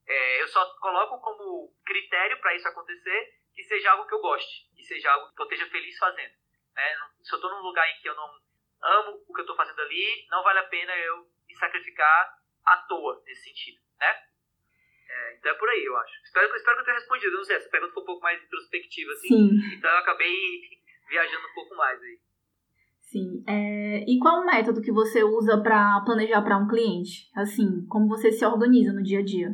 [0.07, 4.69] É, eu só coloco como critério para isso acontecer que seja algo que eu goste,
[4.75, 6.33] que seja algo que eu esteja feliz fazendo.
[6.75, 6.95] Né?
[7.23, 8.29] Se eu estou num lugar em que eu não
[8.81, 12.77] amo o que eu estou fazendo ali, não vale a pena eu me sacrificar à
[12.87, 14.26] toa nesse sentido, né?
[15.09, 16.13] É, então é por aí, eu acho.
[16.23, 17.31] Espero, espero que eu tenha respondido.
[17.31, 19.27] Eu não sei, essa pergunta foi um pouco mais introspectiva, assim.
[19.27, 19.75] Sim.
[19.77, 20.35] Então eu acabei
[21.09, 22.19] viajando um pouco mais aí.
[23.01, 23.43] Sim.
[23.47, 27.31] É, e qual o método que você usa para planejar para um cliente?
[27.35, 29.49] Assim, como você se organiza no dia a dia?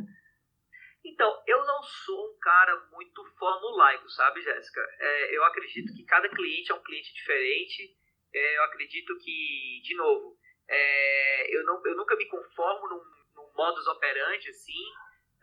[1.04, 4.80] Então, eu não sou um cara muito formulaico, sabe, Jéssica?
[4.98, 7.96] É, eu acredito que cada cliente é um cliente diferente.
[8.34, 10.36] É, eu acredito que, de novo,
[10.68, 13.04] é, eu, não, eu nunca me conformo num,
[13.36, 14.82] num modus operandi, assim.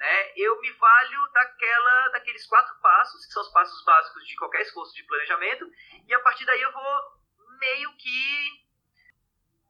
[0.02, 0.34] Né?
[0.36, 4.96] Eu me valho daquela, daqueles quatro passos, que são os passos básicos de qualquer esforço
[4.96, 5.72] de planejamento,
[6.08, 7.02] e a partir daí eu vou
[7.60, 8.66] meio que.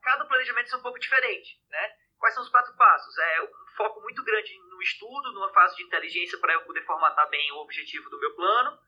[0.01, 1.61] Cada planejamento é um pouco diferente.
[1.69, 1.97] Né?
[2.17, 3.17] Quais são os quatro passos?
[3.17, 7.29] É um foco muito grande no estudo, numa fase de inteligência para eu poder formatar
[7.29, 8.79] bem o objetivo do meu plano.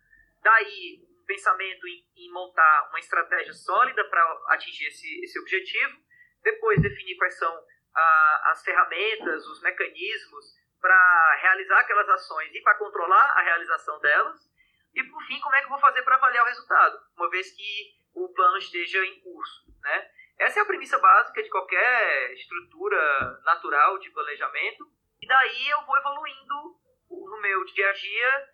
[0.41, 5.99] Daí, um pensamento em, em montar uma estratégia sólida para atingir esse, esse objetivo.
[6.41, 7.53] Depois, definir quais são
[7.93, 14.37] a, as ferramentas, os mecanismos para realizar aquelas ações e para controlar a realização delas.
[14.93, 17.55] E por fim, como é que eu vou fazer para avaliar o resultado, uma vez
[17.55, 20.11] que o plano esteja em curso, né?
[20.37, 24.83] Essa é a premissa básica de qualquer estrutura natural de planejamento.
[25.21, 26.77] E daí eu vou evoluindo
[27.09, 28.49] no meu dia a dia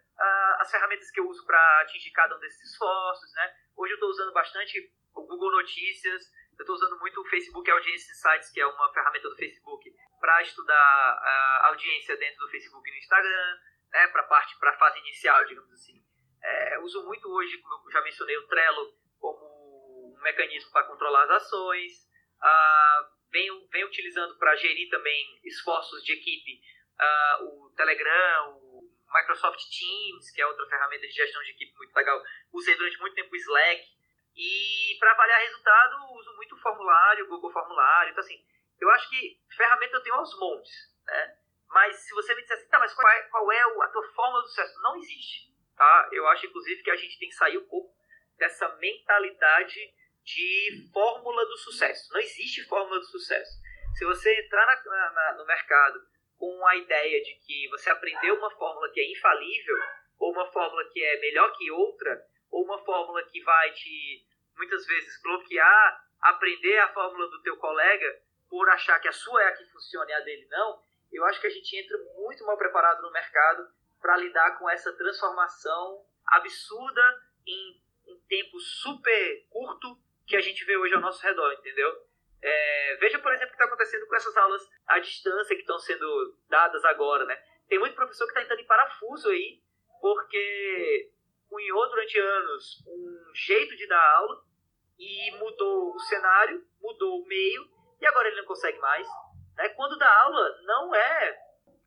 [0.59, 3.55] as ferramentas que eu uso para atingir cada um desses esforços, né?
[3.75, 6.21] Hoje eu estou usando bastante o Google Notícias,
[6.59, 9.89] eu estou usando muito o Facebook Audience Insights, que é uma ferramenta do Facebook,
[10.19, 13.60] para estudar a audiência dentro do Facebook e no Instagram,
[13.91, 16.03] né, para parte, para fase inicial, digamos assim.
[16.41, 21.23] É, uso muito hoje, como eu já mencionei, o Trello como um mecanismo para controlar
[21.23, 22.08] as ações.
[22.41, 26.62] Ah, venho, venho utilizando para gerir também esforços de equipe
[26.97, 28.82] ah, o Telegram, o
[29.13, 32.21] Microsoft Teams, que é outra ferramenta de gestão de equipe muito legal.
[32.53, 33.99] Usei durante muito tempo o Slack.
[34.36, 38.12] E para avaliar resultado, uso muito o formulário, o Google Formulário.
[38.12, 38.41] Então, assim,
[38.79, 40.71] eu acho que ferramenta eu tenho aos montes,
[41.05, 41.35] né?
[41.69, 44.41] Mas se você me disser assim, tá, mas qual é, qual é a tua fórmula
[44.41, 44.81] do sucesso?
[44.81, 46.09] Não existe, tá?
[46.11, 47.93] Eu acho, inclusive, que a gente tem que sair um pouco
[48.37, 49.79] dessa mentalidade
[50.23, 52.11] de fórmula do sucesso.
[52.11, 53.51] Não existe fórmula do sucesso.
[53.95, 55.99] Se você entrar na, na, no mercado
[56.37, 59.77] com a ideia de que você aprendeu uma fórmula que é infalível,
[60.17, 64.85] ou uma fórmula que é melhor que outra, ou uma fórmula que vai te, muitas
[64.85, 69.55] vezes, bloquear, aprender a fórmula do teu colega, por achar que a sua é a
[69.55, 70.81] que funciona e a dele não,
[71.12, 73.67] eu acho que a gente entra muito mal preparado no mercado
[74.01, 77.01] para lidar com essa transformação absurda
[77.45, 81.91] em um tempo super curto que a gente vê hoje ao nosso redor, entendeu?
[82.41, 85.77] É, veja, por exemplo, o que está acontecendo com essas aulas à distância que estão
[85.79, 87.35] sendo dadas agora, né?
[87.67, 89.62] Tem muito professor que está entrando em parafuso aí,
[89.99, 91.12] porque
[91.49, 94.43] cunhou durante anos um jeito de dar aula
[94.97, 99.07] e mudou o cenário, mudou o meio e agora ele não consegue mais.
[99.55, 99.69] Né?
[99.69, 101.39] Quando dá aula, não é,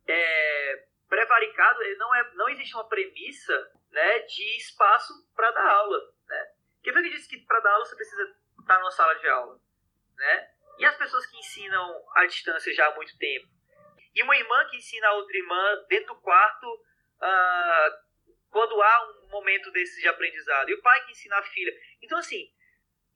[0.09, 5.99] é prevaricado, não, é, não existe uma premissa né, de espaço para dar aula.
[6.27, 6.53] Né?
[6.83, 8.23] Quem foi que disse que para dar aula você precisa
[8.61, 9.59] estar numa sala de aula?
[10.17, 10.51] Né?
[10.79, 13.47] E as pessoas que ensinam à distância já há muito tempo?
[14.15, 18.03] E uma irmã que ensina a outra irmã dentro do quarto uh,
[18.51, 20.69] quando há um momento desse de aprendizado.
[20.69, 21.73] E o pai que ensina a filha.
[22.03, 22.47] Então, assim,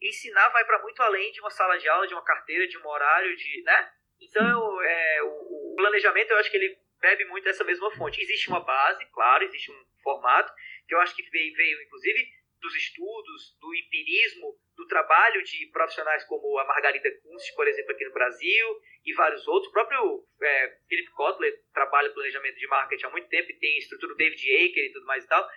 [0.01, 2.87] ensinar vai para muito além de uma sala de aula, de uma carteira, de um
[2.87, 3.91] horário, de, né?
[4.21, 8.21] Então, é, o, o planejamento, eu acho que ele bebe muito dessa mesma fonte.
[8.21, 10.53] Existe uma base, claro, existe um formato,
[10.87, 12.29] que eu acho que veio, veio inclusive,
[12.61, 18.05] dos estudos, do empirismo, do trabalho de profissionais como a Margarida Kunst, por exemplo, aqui
[18.05, 18.67] no Brasil,
[19.05, 19.69] e vários outros.
[19.69, 24.13] O próprio é, Philip Kotler trabalha planejamento de marketing há muito tempo e tem estrutura
[24.13, 25.49] do David Aker e tudo mais e tal.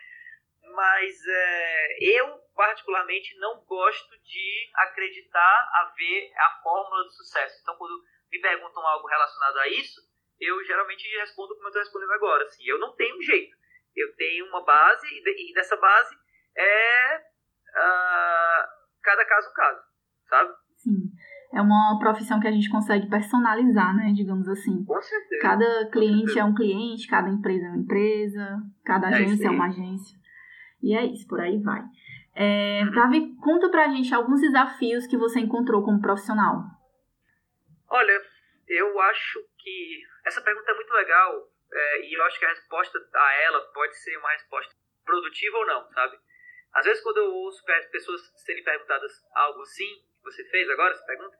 [0.75, 7.59] Mas é, eu, particularmente, não gosto de acreditar a ver a fórmula do sucesso.
[7.61, 8.01] Então, quando
[8.31, 10.01] me perguntam algo relacionado a isso,
[10.39, 12.43] eu geralmente respondo como eu estou respondendo agora.
[12.45, 13.55] Assim, eu não tenho um jeito.
[13.95, 16.15] Eu tenho uma base e, dessa base
[16.55, 18.67] é uh,
[19.01, 19.81] cada caso um caso,
[20.27, 20.53] sabe?
[20.77, 21.09] Sim.
[21.51, 24.13] É uma profissão que a gente consegue personalizar, né?
[24.13, 24.85] Digamos assim.
[24.85, 25.41] Com certeza.
[25.41, 26.39] Cada cliente certeza.
[26.41, 30.18] é um cliente, cada empresa é uma empresa, cada é agência é, é uma agência.
[30.81, 31.81] E é isso, por aí vai.
[32.35, 36.63] É, Davi, conta pra gente alguns desafios que você encontrou como profissional.
[37.89, 38.21] Olha,
[38.67, 42.99] eu acho que essa pergunta é muito legal é, e eu acho que a resposta
[43.13, 46.17] a ela pode ser uma resposta produtiva ou não, sabe?
[46.73, 49.87] Às vezes, quando eu ouço as pessoas serem perguntadas algo assim,
[50.17, 51.35] que você fez agora, essa pergunta,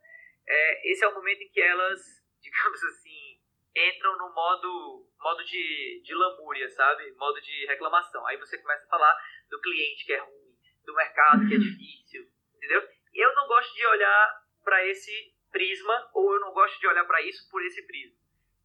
[0.48, 2.02] é, esse é o momento em que elas,
[2.42, 3.29] digamos assim,
[3.76, 7.12] entram no modo, modo de, de lamúria, sabe?
[7.14, 8.26] Modo de reclamação.
[8.28, 9.16] Aí você começa a falar
[9.50, 10.56] do cliente que é ruim,
[10.86, 11.64] do mercado que é uhum.
[11.64, 12.88] difícil, entendeu?
[13.14, 17.22] Eu não gosto de olhar para esse prisma, ou eu não gosto de olhar para
[17.22, 18.18] isso por esse prisma.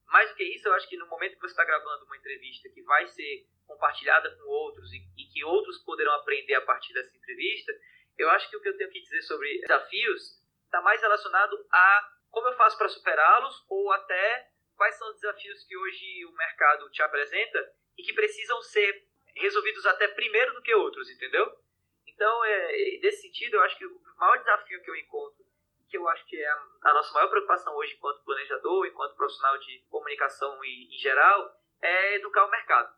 [0.07, 2.69] Mais do que isso, eu acho que no momento que você está gravando uma entrevista
[2.69, 7.17] que vai ser compartilhada com outros e, e, que outros poderão aprender a partir dessa
[7.17, 7.73] entrevista,
[8.19, 12.11] eu acho que o que eu tenho que dizer sobre desafios está mais relacionado a
[12.31, 16.91] como eu faço para superá-los ou até quais são os desafios que hoje o mercado
[16.91, 21.59] te apresenta e que precisam ser resolvidos até primeiro do que outros, entendeu?
[22.07, 25.45] Então, é, nesse sentido, eu acho que o maior desafio que eu encontro,
[25.89, 29.85] que eu acho que é a, nossa maior preocupação hoje enquanto planejador, enquanto profissional de
[29.91, 32.95] comunicação e, em geral, é educar o mercado.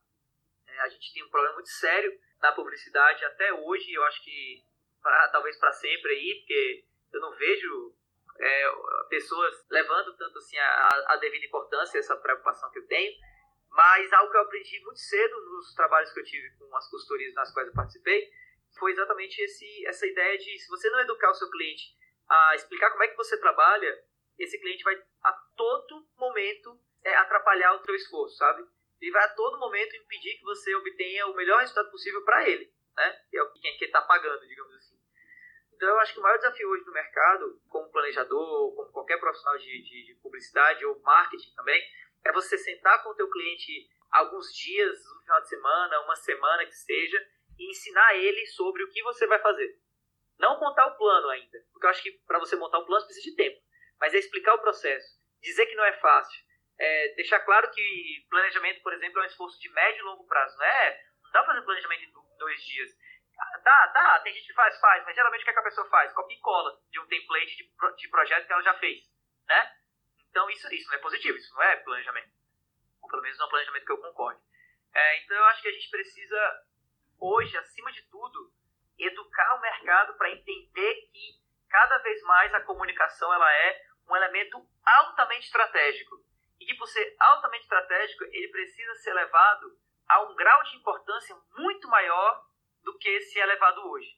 [0.66, 4.62] É, a gente tem um problema muito sério na publicidade até hoje, eu acho que
[5.02, 7.94] pra, talvez para sempre aí, porque eu não vejo
[8.38, 8.72] é,
[9.08, 13.12] pessoas levando tanto assim a, a devida importância essa preocupação que eu tenho,
[13.70, 17.34] mas algo que eu aprendi muito cedo nos trabalhos que eu tive com as consultorias
[17.34, 18.30] nas quais eu participei
[18.78, 21.96] foi exatamente esse, essa ideia de se você não educar o seu cliente
[22.28, 24.04] a explicar como é que você trabalha,
[24.38, 28.66] esse cliente vai a todo momento é, atrapalhar o seu esforço, sabe?
[29.00, 32.70] Ele vai a todo momento impedir que você obtenha o melhor resultado possível para ele,
[32.96, 33.20] né?
[33.30, 34.95] Que é o que está pagando, digamos assim.
[35.76, 39.58] Então eu acho que o maior desafio hoje no mercado, como planejador, como qualquer profissional
[39.58, 41.82] de, de, de publicidade ou marketing também,
[42.24, 46.64] é você sentar com o teu cliente alguns dias, um final de semana, uma semana
[46.64, 47.22] que seja,
[47.58, 49.78] e ensinar ele sobre o que você vai fazer.
[50.38, 53.08] Não contar o plano ainda, porque eu acho que para você montar um plano você
[53.08, 53.60] precisa de tempo,
[54.00, 56.42] mas é explicar o processo, dizer que não é fácil,
[56.78, 60.56] é deixar claro que planejamento, por exemplo, é um esforço de médio e longo prazo,
[60.56, 61.04] não é?
[61.22, 62.96] Não dá para fazer planejamento em dois dias.
[63.62, 65.88] Dá, dá, tem gente que faz, faz, mas geralmente o que, é que a pessoa
[65.88, 66.12] faz?
[66.12, 69.04] Copia e cola de um template de, de projeto que ela já fez,
[69.46, 69.76] né?
[70.30, 72.30] Então isso, isso não é positivo, isso não é planejamento.
[73.02, 74.40] Ou pelo menos não é um planejamento que eu concorde.
[74.94, 76.64] É, então eu acho que a gente precisa,
[77.20, 78.52] hoje, acima de tudo,
[78.98, 84.66] educar o mercado para entender que cada vez mais a comunicação ela é um elemento
[84.84, 86.24] altamente estratégico.
[86.60, 91.36] E que por ser altamente estratégico, ele precisa ser levado a um grau de importância
[91.56, 92.46] muito maior
[92.86, 94.08] do que se é levado hoje.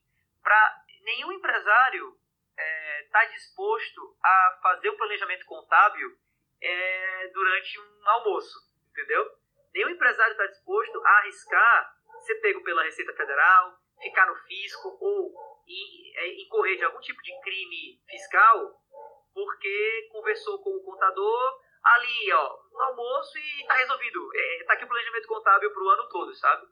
[0.42, 2.14] Para nenhum empresário
[2.54, 6.16] está é, tá disposto a fazer o planejamento contábil
[6.60, 8.58] é, durante um almoço,
[8.90, 9.26] entendeu?
[9.74, 15.64] Nenhum empresário está disposto a arriscar ser pego pela Receita Federal, ficar no fisco ou
[16.16, 18.82] é, incorrer de algum tipo de crime fiscal
[19.32, 24.28] porque conversou com o contador ali, ó, no almoço e está resolvido.
[24.34, 26.66] É, tá aqui o planejamento contábil para o ano todo, sabe?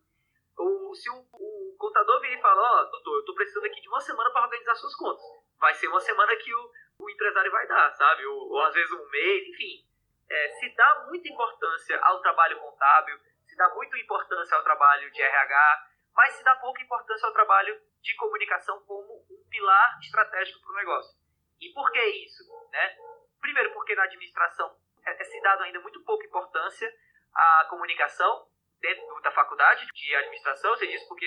[0.58, 3.80] Ou se o, o contador vir e fala, ó, oh, doutor, eu estou precisando aqui
[3.80, 5.22] de uma semana para organizar suas contas
[5.58, 8.26] vai ser uma semana que o, o empresário vai dar, sabe?
[8.26, 9.84] Ou, ou às vezes um mês, enfim.
[10.28, 15.22] É, se dá muita importância ao trabalho contábil, se dá muita importância ao trabalho de
[15.22, 20.72] RH, mas se dá pouca importância ao trabalho de comunicação como um pilar estratégico para
[20.72, 21.16] o negócio.
[21.60, 22.42] E por que isso?
[22.70, 22.96] Né?
[23.40, 26.92] Primeiro, porque na administração é, é se dado ainda muito pouca importância
[27.34, 28.48] à comunicação
[28.80, 30.76] dentro da faculdade de administração.
[30.76, 31.26] Você diz porque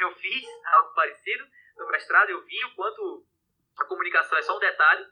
[0.00, 1.46] eu fiz algo parecido
[1.76, 3.26] no mestrado, eu vi o quanto
[3.78, 5.06] a comunicação é só um detalhe,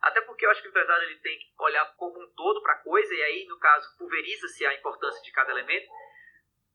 [0.00, 2.74] até porque eu acho que o empresário ele tem que olhar como um todo para
[2.74, 5.88] a coisa, e aí, no caso, pulveriza-se a importância de cada elemento.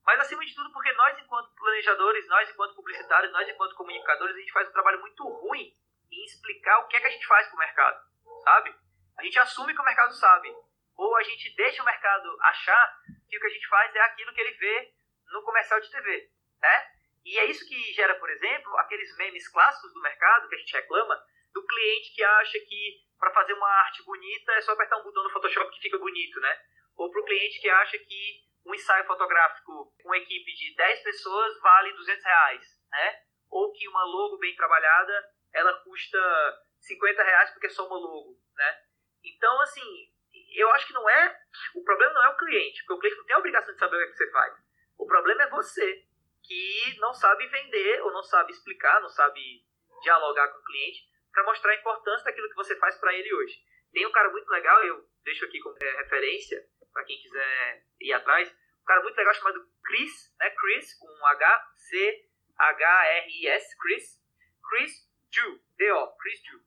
[0.06, 4.40] Mas, acima de tudo, porque nós, enquanto planejadores, nós, enquanto publicitários, nós, enquanto comunicadores, a
[4.40, 5.76] gente faz um trabalho muito ruim
[6.10, 8.02] em explicar o que é que a gente faz para o mercado,
[8.44, 8.76] sabe?
[9.18, 10.56] A gente assume que o mercado sabe,
[10.98, 14.34] ou a gente deixa o mercado achar que o que a gente faz é aquilo
[14.34, 14.94] que ele vê
[15.32, 16.30] no comercial de TV,
[16.60, 16.92] né?
[17.24, 20.74] E é isso que gera, por exemplo, aqueles memes clássicos do mercado que a gente
[20.74, 21.22] reclama,
[21.54, 25.24] do cliente que acha que para fazer uma arte bonita é só apertar um botão
[25.24, 26.62] no Photoshop que fica bonito, né?
[26.96, 31.60] Ou para o cliente que acha que um ensaio fotográfico com equipe de 10 pessoas
[31.62, 33.22] vale 200 reais, né?
[33.50, 36.20] Ou que uma logo bem trabalhada, ela custa
[36.80, 38.82] 50 reais porque é só uma logo, né?
[39.24, 40.12] Então, assim,
[40.56, 41.40] eu acho que não é...
[41.76, 43.96] O problema não é o cliente, porque o cliente não tem a obrigação de saber
[43.96, 44.54] o que, é você faz.
[44.98, 46.06] O problema é você,
[46.44, 49.64] que não sabe vender, ou não sabe explicar, não sabe
[50.02, 53.62] dialogar com o cliente, para mostrar a importância daquilo que você faz para ele hoje.
[53.92, 58.14] Tem um cara muito legal, eu deixo aqui como é, referência, para quem quiser ir
[58.14, 60.50] atrás, um cara muito legal chamado Chris, né?
[60.52, 62.28] Chris, com um H, C,
[62.58, 64.22] H-R-I-S, Chris,
[64.68, 64.92] Chris
[65.32, 66.62] Ju, D-O, Chris Ju.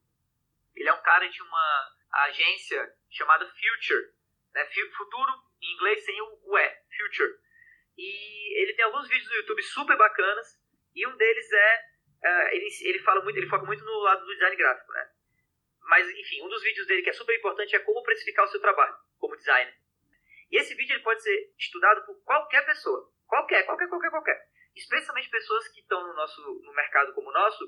[0.75, 4.13] Ele é um cara de uma agência chamada Future,
[4.55, 4.67] né?
[4.97, 5.33] Futuro,
[5.63, 7.33] em inglês, sem o E, Future.
[7.97, 10.59] E ele tem alguns vídeos no YouTube super bacanas,
[10.95, 11.85] e um deles é,
[12.25, 15.11] uh, ele, ele fala muito, ele foca muito no lado do design gráfico, né?
[15.83, 18.61] Mas, enfim, um dos vídeos dele que é super importante é como precificar o seu
[18.61, 19.75] trabalho como designer.
[20.51, 23.13] E esse vídeo ele pode ser estudado por qualquer pessoa.
[23.27, 24.49] Qualquer, qualquer, qualquer, qualquer.
[24.75, 27.65] Especialmente pessoas que estão no nosso no mercado como o nosso,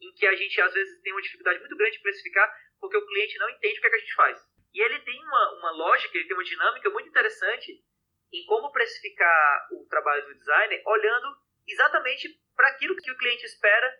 [0.00, 2.52] em que a gente às vezes tem uma dificuldade muito grande de precificar
[2.84, 4.38] porque o cliente não entende o que, é que a gente faz.
[4.74, 7.82] E ele tem uma, uma lógica, ele tem uma dinâmica muito interessante
[8.30, 11.34] em como precificar o trabalho do designer, olhando
[11.66, 13.90] exatamente para aquilo que o cliente espera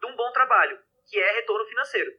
[0.00, 0.76] de um bom trabalho,
[1.08, 2.10] que é retorno financeiro.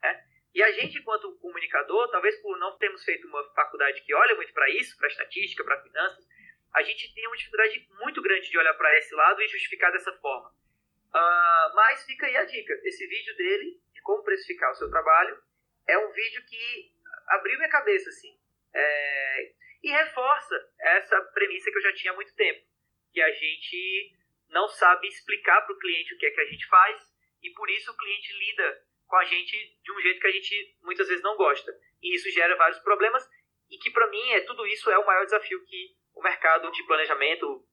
[0.00, 0.24] Né?
[0.54, 4.52] E a gente, enquanto comunicador, talvez por não termos feito uma faculdade que olha muito
[4.52, 6.24] para isso, para estatística, para finanças,
[6.72, 10.12] a gente tem uma dificuldade muito grande de olhar para esse lado e justificar dessa
[10.18, 10.50] forma.
[10.50, 15.38] Uh, mas fica aí a dica: esse vídeo dele, de como precificar o seu trabalho,
[15.86, 16.92] é um vídeo que
[17.28, 18.38] abriu minha cabeça, assim.
[18.74, 19.52] É,
[19.82, 22.64] e reforça essa premissa que eu já tinha há muito tempo,
[23.12, 24.16] que a gente
[24.48, 27.02] não sabe explicar para o cliente o que é que a gente faz
[27.42, 30.78] e por isso o cliente lida com a gente de um jeito que a gente
[30.82, 31.72] muitas vezes não gosta.
[32.02, 33.28] E isso gera vários problemas
[33.70, 36.84] e que para mim é tudo isso é o maior desafio que o mercado de
[36.84, 37.66] planejamento,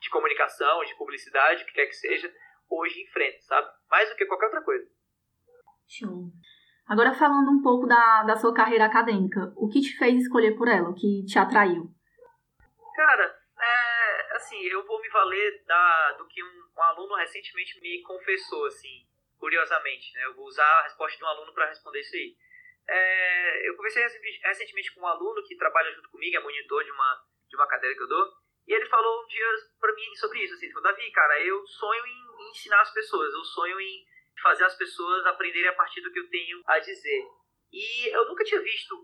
[0.00, 2.32] de comunicação, de publicidade, o que quer que seja,
[2.68, 3.68] hoje enfrenta, sabe?
[3.88, 4.86] Mais do que qualquer outra coisa.
[5.88, 6.32] Show.
[6.86, 10.68] Agora falando um pouco da, da sua carreira acadêmica, o que te fez escolher por
[10.68, 11.88] ela, o que te atraiu?
[12.94, 13.24] Cara,
[13.58, 18.66] é, assim, eu vou me valer da, do que um, um, aluno recentemente me confessou,
[18.66, 19.08] assim,
[19.38, 20.26] curiosamente, né?
[20.26, 22.36] Eu vou usar a resposta de um aluno para responder isso aí.
[22.86, 24.04] É, eu conversei
[24.44, 27.96] recentemente com um aluno que trabalha junto comigo, é monitor de uma, de uma cadeira
[27.96, 28.30] que eu dou,
[28.68, 29.46] e ele falou um dia
[29.80, 32.92] para mim sobre isso, assim, ele falou, Davi, cara, eu sonho em, em ensinar as
[32.92, 34.04] pessoas, eu sonho em
[34.42, 37.24] fazer as pessoas aprenderem a partir do que eu tenho a dizer.
[37.72, 38.94] E eu nunca tinha visto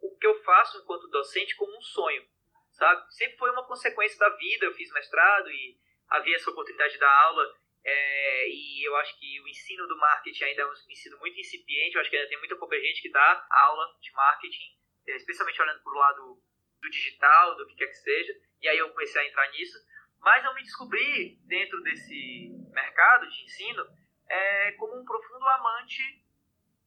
[0.00, 2.24] o que eu faço enquanto docente como um sonho,
[2.72, 3.02] sabe?
[3.12, 4.66] Sempre foi uma consequência da vida.
[4.66, 5.76] Eu fiz mestrado e
[6.08, 7.54] havia essa oportunidade de dar aula.
[7.82, 11.94] É, e eu acho que o ensino do marketing ainda é um ensino muito incipiente.
[11.94, 14.76] Eu acho que ainda tem muita pouca gente que dá aula de marketing,
[15.08, 16.42] é, especialmente olhando para o lado
[16.80, 18.34] do digital, do que quer que seja.
[18.60, 19.78] E aí eu comecei a entrar nisso.
[20.20, 23.84] Mas eu me descobri dentro desse mercado de ensino
[24.30, 26.24] é, como um profundo amante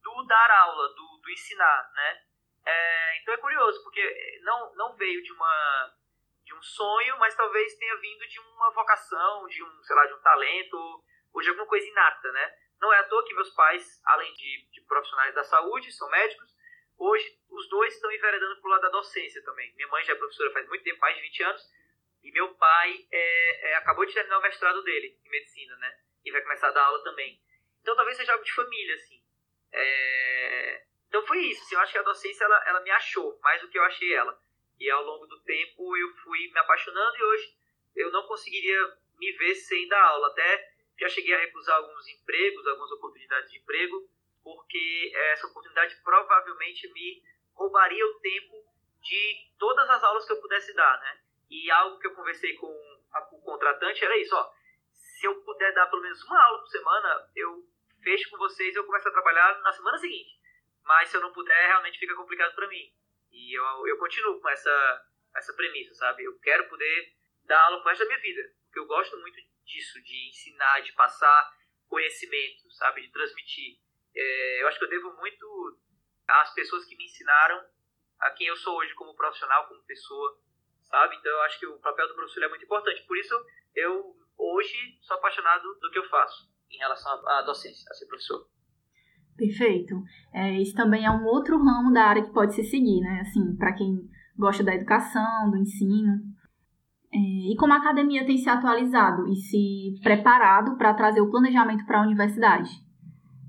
[0.02, 2.22] do dar aula, do, do ensinar, né?
[2.66, 5.94] É, então é curioso, porque não, não veio de uma
[6.44, 10.12] de um sonho, mas talvez tenha vindo de uma vocação, de um, sei lá, de
[10.12, 12.58] um talento, ou de alguma coisa inata, né?
[12.80, 16.54] Não é à toa que meus pais, além de, de profissionais da saúde, são médicos,
[16.98, 19.74] hoje os dois estão enveredando pro lado da docência também.
[19.74, 21.62] Minha mãe já é professora faz muito tempo, mais de 20 anos,
[22.22, 25.98] e meu pai é, é, acabou de terminar o mestrado dele em medicina, né?
[26.24, 27.40] E vai começar a dar aula também.
[27.80, 29.22] Então talvez seja algo de família, assim.
[29.72, 30.84] É...
[31.08, 33.68] Então foi isso, assim, eu acho que a docência ela, ela me achou mais do
[33.68, 34.36] que eu achei ela.
[34.80, 37.56] E ao longo do tempo eu fui me apaixonando e hoje
[37.94, 40.28] eu não conseguiria me ver sem dar aula.
[40.28, 44.08] Até já cheguei a recusar alguns empregos, algumas oportunidades de emprego,
[44.42, 47.22] porque essa oportunidade provavelmente me
[47.52, 48.64] roubaria o tempo
[49.00, 51.20] de todas as aulas que eu pudesse dar, né?
[51.50, 54.63] E algo que eu conversei com o contratante era isso, ó
[55.24, 57.66] se eu puder dar pelo menos uma aula por semana, eu
[58.02, 60.38] fecho com vocês e eu começo a trabalhar na semana seguinte.
[60.82, 62.92] Mas se eu não puder, realmente fica complicado para mim.
[63.32, 66.24] E eu, eu continuo com essa, essa premissa, sabe?
[66.24, 67.14] Eu quero poder
[67.44, 68.42] dar aula pro resto da minha vida.
[68.66, 71.52] Porque eu gosto muito disso, de ensinar, de passar
[71.88, 73.00] conhecimento, sabe?
[73.00, 73.78] De transmitir.
[74.14, 75.80] É, eu acho que eu devo muito
[76.28, 77.66] às pessoas que me ensinaram
[78.20, 80.38] a quem eu sou hoje como profissional, como pessoa,
[80.82, 81.16] sabe?
[81.16, 83.06] Então eu acho que o papel do professor é muito importante.
[83.06, 83.34] Por isso
[83.74, 88.46] eu hoje sou apaixonado do que eu faço em relação à docência, a ser professor.
[89.36, 89.94] Perfeito.
[90.32, 93.20] É, esse também é um outro ramo da área que pode se seguir, né?
[93.20, 96.20] Assim, para quem gosta da educação, do ensino.
[97.12, 101.84] É, e como a academia tem se atualizado e se preparado para trazer o planejamento
[101.86, 102.70] para a universidade?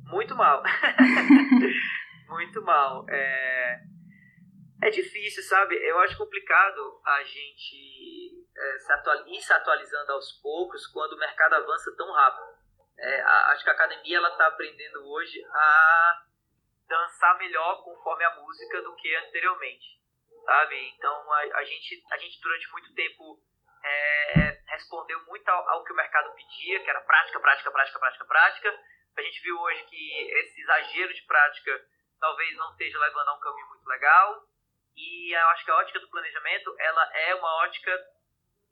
[0.06, 0.64] Muito mal.
[2.30, 3.06] Muito mal.
[3.10, 3.82] É...
[4.84, 5.76] é difícil, sabe?
[5.76, 8.25] Eu acho complicado a gente
[8.58, 9.28] é, se atual...
[9.28, 12.56] ir se atualizando aos poucos quando o mercado avança tão rápido.
[12.98, 16.24] É, a, acho que a academia ela está aprendendo hoje a
[16.88, 20.00] dançar melhor conforme a música do que anteriormente,
[20.46, 20.76] sabe?
[20.96, 23.42] Então a, a gente a gente durante muito tempo
[23.84, 28.26] é, respondeu muito ao, ao, que o mercado pedia, que era prática, prática, prática, prática,
[28.26, 28.80] prática.
[29.18, 31.86] A gente viu hoje que esse exagero de prática
[32.20, 34.48] talvez não esteja levando a um caminho muito legal.
[34.96, 37.92] E eu acho que a ótica do planejamento ela é uma ótica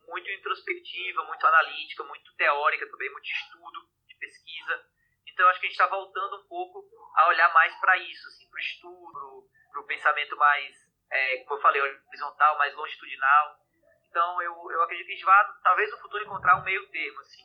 [0.07, 3.93] muito introspectiva, muito analítica, muito teórica também, muito estudo
[4.23, 4.85] pesquisa.
[5.27, 6.83] Então, acho que a gente está voltando um pouco
[7.15, 10.75] a olhar mais para isso, assim, para o estudo, para o pensamento mais,
[11.11, 13.57] é, como eu falei, horizontal, mais longitudinal.
[14.09, 17.19] Então, eu, eu acredito que a gente vai, talvez no futuro, encontrar um meio termo,
[17.19, 17.43] assim.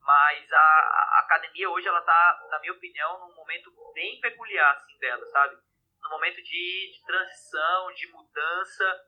[0.00, 4.98] Mas a, a academia hoje, ela está, na minha opinião, num momento bem peculiar, assim,
[4.98, 5.56] dela, sabe?
[6.02, 9.00] Num momento de, de transição, de mudança,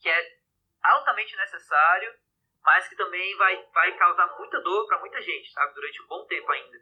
[0.00, 0.45] que é
[0.82, 2.14] altamente necessário
[2.66, 5.72] mas que também vai, vai causar muita dor para muita gente, sabe?
[5.72, 6.78] Durante um bom tempo ainda.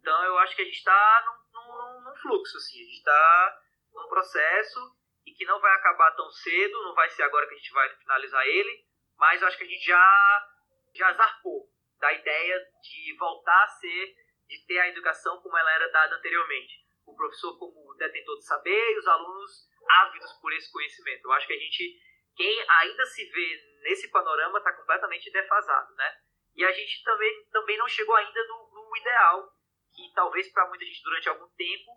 [0.00, 3.62] Então eu acho que a gente está num, num, num, fluxo, assim, a gente está
[3.92, 7.58] num processo e que não vai acabar tão cedo, não vai ser agora que a
[7.58, 8.86] gente vai finalizar ele,
[9.18, 10.48] mas eu acho que a gente já,
[10.94, 11.68] já zarpou
[11.98, 14.16] da ideia de voltar a ser,
[14.48, 16.82] de ter a educação como ela era dada anteriormente.
[17.04, 21.26] O professor como detentor de saber e os alunos ávidos por esse conhecimento.
[21.26, 22.00] Eu acho que a gente,
[22.34, 26.16] quem ainda se vê nesse panorama está completamente defasado, né?
[26.54, 29.52] E a gente também, também não chegou ainda no, no ideal,
[29.94, 31.92] que talvez para muita gente durante algum tempo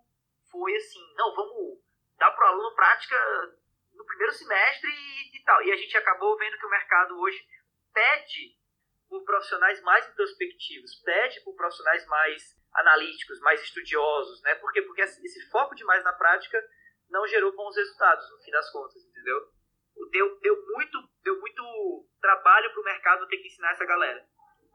[0.52, 1.80] foi assim, não, vamos
[2.18, 3.16] dar para o aluno prática
[3.94, 5.62] no primeiro semestre e, e, tal.
[5.64, 7.44] E a gente acabou vendo que o mercado hoje
[7.92, 8.56] pede
[9.10, 14.56] por profissionais mais introspectivos, pede por profissionais mais analíticos, mais estudiosos, né?
[14.56, 14.82] Por quê?
[14.82, 16.60] Porque esse foco demais na prática
[17.10, 19.52] não gerou bons resultados, no fim das contas, entendeu?
[20.12, 24.26] Deu, deu, muito, deu muito trabalho para o mercado ter que ensinar essa galera,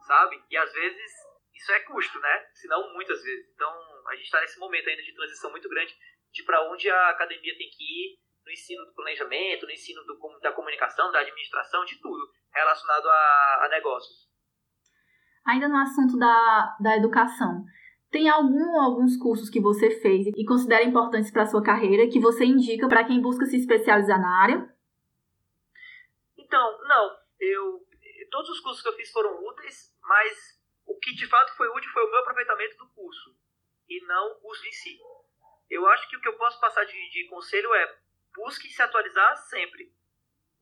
[0.07, 0.43] sabe?
[0.51, 1.13] E às vezes
[1.55, 2.47] isso é custo, né?
[2.53, 3.51] Se não, muitas vezes.
[3.55, 3.73] Então,
[4.07, 5.97] a gente está nesse momento ainda de transição muito grande
[6.33, 10.19] de para onde a academia tem que ir no ensino do planejamento, no ensino do,
[10.41, 14.29] da comunicação, da administração, de tudo relacionado a, a negócios.
[15.47, 17.65] Ainda no assunto da, da educação,
[18.11, 22.21] tem algum alguns cursos que você fez e considera importantes para a sua carreira que
[22.21, 24.78] você indica para quem busca se especializar na área?
[26.49, 27.19] Então, não.
[27.39, 27.87] Eu,
[28.31, 31.91] todos os cursos que eu fiz foram úteis, mas o que de fato foi útil
[31.93, 33.37] foi o meu aproveitamento do curso
[33.87, 34.99] e não o curso em si.
[35.69, 37.99] Eu acho que o que eu posso passar de, de conselho é
[38.35, 39.93] busque se atualizar sempre.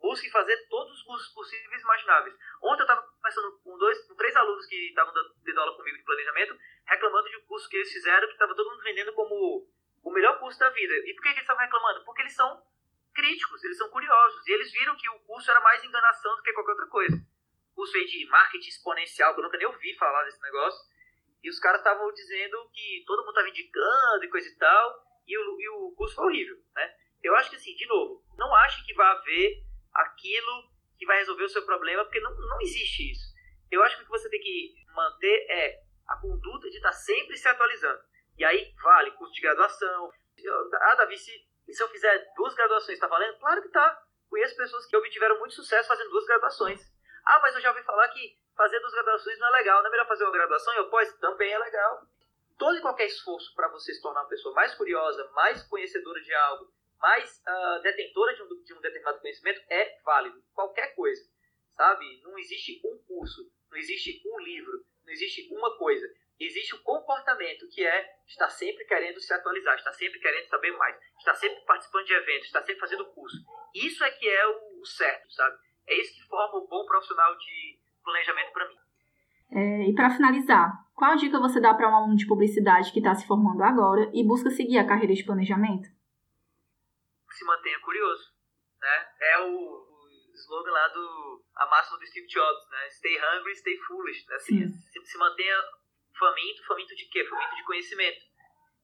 [0.01, 2.37] Busque fazer todos os cursos possíveis e imagináveis.
[2.63, 6.05] Ontem eu estava conversando com, dois, com três alunos que estavam dando aula comigo de
[6.05, 9.69] planejamento, reclamando de um curso que eles fizeram que estava todo mundo vendendo como
[10.03, 10.95] o melhor curso da vida.
[11.07, 12.05] E por que, que eles estavam reclamando?
[12.05, 12.63] Porque eles são
[13.17, 14.47] críticos, eles são curiosos.
[14.47, 17.17] E eles viram que o curso era mais enganação do que qualquer outra coisa.
[17.73, 20.79] O curso aí de marketing exponencial, que eu nunca nem ouvi falar desse negócio.
[21.43, 25.07] E os caras estavam dizendo que todo mundo estava indicando e coisa e tal.
[25.27, 26.95] E o, e o curso foi horrível, né?
[27.23, 31.45] Eu acho que assim, de novo, não ache que vai haver aquilo que vai resolver
[31.45, 33.35] o seu problema, porque não, não existe isso.
[33.71, 37.37] Eu acho que o que você tem que manter é a conduta de estar sempre
[37.37, 38.01] se atualizando.
[38.39, 40.13] E aí vale curso de graduação.
[40.81, 43.39] Ah, Davi, se e se eu fizer duas graduações, está valendo?
[43.39, 44.03] Claro que tá.
[44.29, 46.81] Conheço pessoas que obtiveram muito sucesso fazendo duas graduações.
[47.25, 49.81] Ah, mas eu já ouvi falar que fazer duas graduações não é legal.
[49.81, 51.13] Não é melhor fazer uma graduação e pós?
[51.19, 52.03] Também é legal.
[52.57, 56.33] Todo e qualquer esforço para você se tornar uma pessoa mais curiosa, mais conhecedora de
[56.33, 60.43] algo, mais uh, detentora de um, de um determinado conhecimento é válido.
[60.55, 61.23] Qualquer coisa,
[61.77, 62.23] sabe?
[62.23, 66.07] Não existe um curso, não existe um livro, não existe uma coisa
[66.39, 70.97] existe o comportamento que é estar sempre querendo se atualizar, estar sempre querendo saber mais,
[71.19, 73.37] estar sempre participando de eventos, estar sempre fazendo curso.
[73.75, 75.57] Isso é que é o certo, sabe?
[75.87, 78.77] É isso que forma um bom profissional de planejamento para mim.
[79.53, 83.15] É, e para finalizar, qual dica você dá para um aluno de publicidade que está
[83.15, 85.89] se formando agora e busca seguir a carreira de planejamento?
[87.31, 88.33] Se mantenha curioso,
[88.81, 89.07] né?
[89.21, 92.91] É o, o slogan lá do a máxima do Steve Jobs, né?
[92.91, 94.27] Stay hungry, stay foolish.
[94.29, 94.37] Né?
[94.37, 95.57] Assim, se, se mantenha
[96.19, 97.25] faminto, faminto de quê?
[97.25, 98.25] Faminto de conhecimento.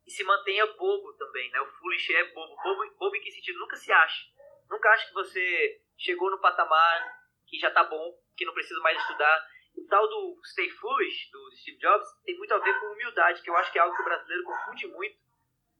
[0.06, 1.60] E se mantenha bobo também, né?
[1.60, 2.56] O foolish é bobo.
[2.62, 3.58] Bobo, bobo em que sentido?
[3.58, 4.26] Nunca se acha.
[4.68, 8.98] Nunca acha que você chegou no patamar que já tá bom, que não precisa mais
[8.98, 9.46] estudar.
[9.76, 13.50] O tal do stay foolish, do Steve Jobs, tem muito a ver com humildade, que
[13.50, 15.18] eu acho que é algo que o brasileiro confunde muito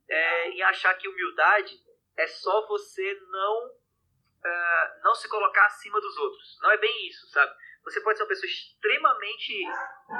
[0.07, 1.75] é, em achar que humildade
[2.17, 6.59] é só você não, uh, não se colocar acima dos outros.
[6.61, 7.55] Não é bem isso, sabe?
[7.83, 9.63] Você pode ser uma pessoa extremamente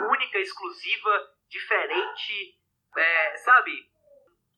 [0.10, 2.60] única, exclusiva, diferente,
[2.96, 3.90] é, sabe?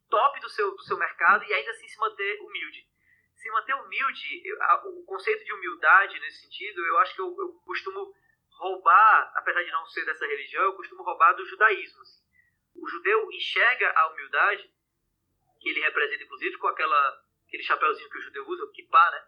[0.09, 2.87] Top do seu, do seu mercado e ainda assim se manter humilde.
[3.35, 4.43] Se manter humilde,
[4.85, 8.13] o conceito de humildade nesse sentido, eu acho que eu, eu costumo
[8.57, 12.01] roubar, apesar de não ser dessa religião, eu costumo roubar do judaísmo.
[12.01, 12.23] Assim.
[12.75, 14.69] O judeu enxerga a humildade,
[15.59, 19.27] que ele representa inclusive com aquela, aquele chapéuzinho que o judeu usa, o kippah, né?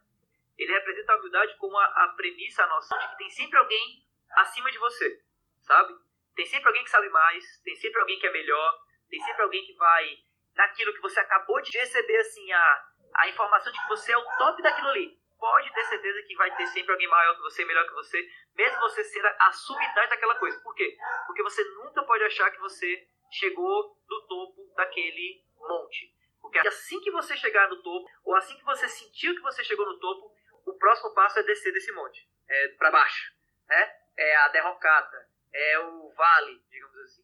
[0.58, 4.04] Ele representa a humildade como a, a premissa, a noção de que tem sempre alguém
[4.32, 5.22] acima de você,
[5.62, 5.94] sabe?
[6.36, 8.80] Tem sempre alguém que sabe mais, tem sempre alguém que é melhor,
[9.10, 10.18] tem sempre alguém que vai
[10.56, 12.86] naquilo que você acabou de receber, assim, a,
[13.16, 15.18] a informação de que você é o top daquilo ali.
[15.40, 18.80] Pode ter certeza que vai ter sempre alguém maior que você, melhor que você, mesmo
[18.80, 20.60] você ser a, a sumidade daquela coisa.
[20.62, 20.98] Por quê?
[21.28, 26.16] Porque você nunca pode achar que você chegou no topo daquele monte.
[26.42, 29.86] Porque assim que você chegar no topo, ou assim que você sentiu que você chegou
[29.86, 30.32] no topo,
[30.68, 33.34] o próximo passo é descer desse monte, é para baixo,
[33.68, 33.96] né?
[34.18, 37.24] É a derrocada, é o vale, digamos assim.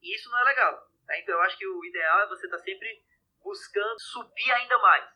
[0.00, 0.90] E isso não é legal.
[1.06, 1.20] Né?
[1.20, 3.04] Então eu acho que o ideal é você estar tá sempre
[3.42, 5.10] buscando subir ainda mais,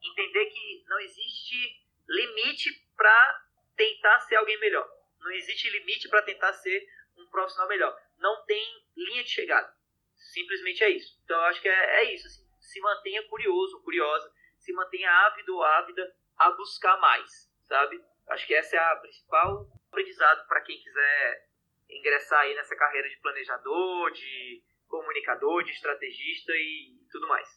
[0.00, 3.44] entender que não existe limite para
[3.76, 4.88] tentar ser alguém melhor.
[5.18, 7.98] Não existe limite para tentar ser um profissional melhor.
[8.18, 9.74] Não tem linha de chegada.
[10.14, 11.20] Simplesmente é isso.
[11.24, 12.26] Então eu acho que é, é isso.
[12.26, 12.46] Assim.
[12.60, 14.32] Se mantenha curioso, curiosa.
[14.58, 17.30] Se mantenha ávido ou ávida a buscar mais,
[17.62, 18.00] sabe?
[18.28, 21.48] Acho que essa é a principal aprendizado para quem quiser
[21.88, 27.48] ingressar aí nessa carreira de planejador, de comunicador, de estrategista e tudo mais.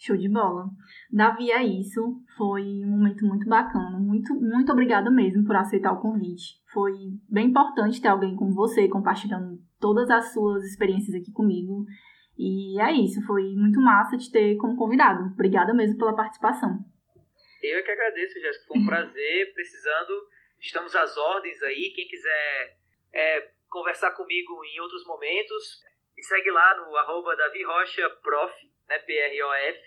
[0.00, 0.66] Show de bola.
[1.10, 2.00] Davi, é isso.
[2.36, 3.98] Foi um momento muito bacana.
[3.98, 6.62] Muito, muito obrigada mesmo por aceitar o convite.
[6.72, 6.92] Foi
[7.28, 11.84] bem importante ter alguém como você compartilhando todas as suas experiências aqui comigo.
[12.36, 13.20] E é isso.
[13.26, 15.32] Foi muito massa te ter como convidado.
[15.32, 16.78] Obrigada mesmo pela participação.
[17.62, 18.66] Eu é que agradeço, Jéssica.
[18.66, 19.52] Foi um prazer.
[19.52, 20.28] Precisando,
[20.60, 21.92] estamos às ordens aí.
[21.94, 22.76] Quem quiser
[23.12, 25.82] é, conversar comigo em outros momentos,
[26.16, 28.54] me segue lá no arroba Davi Rocha Prof,
[28.88, 28.98] né?
[29.00, 29.82] P-R-O-F,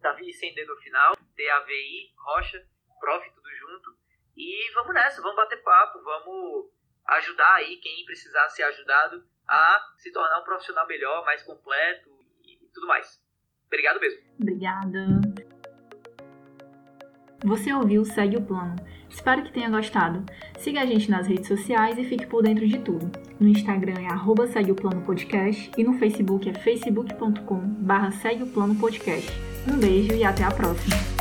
[0.00, 2.66] Davi sem D no final, D-A-V-I, Rocha,
[3.00, 3.96] Prof, tudo junto.
[4.36, 6.70] E vamos nessa, vamos bater papo, vamos
[7.06, 12.10] ajudar aí quem precisar ser ajudado a se tornar um profissional melhor, mais completo
[12.42, 13.22] e tudo mais.
[13.66, 14.20] Obrigado mesmo.
[14.40, 15.35] Obrigada.
[17.44, 18.76] Você ouviu Segue o Plano.
[19.08, 20.24] Espero que tenha gostado.
[20.58, 23.10] Siga a gente nas redes sociais e fique por dentro de tudo.
[23.38, 28.42] No Instagram é arroba Segue o Plano Podcast e no Facebook é facebook.com barra Segue
[28.42, 29.30] o Plano Podcast.
[29.70, 31.15] Um beijo e até a próxima!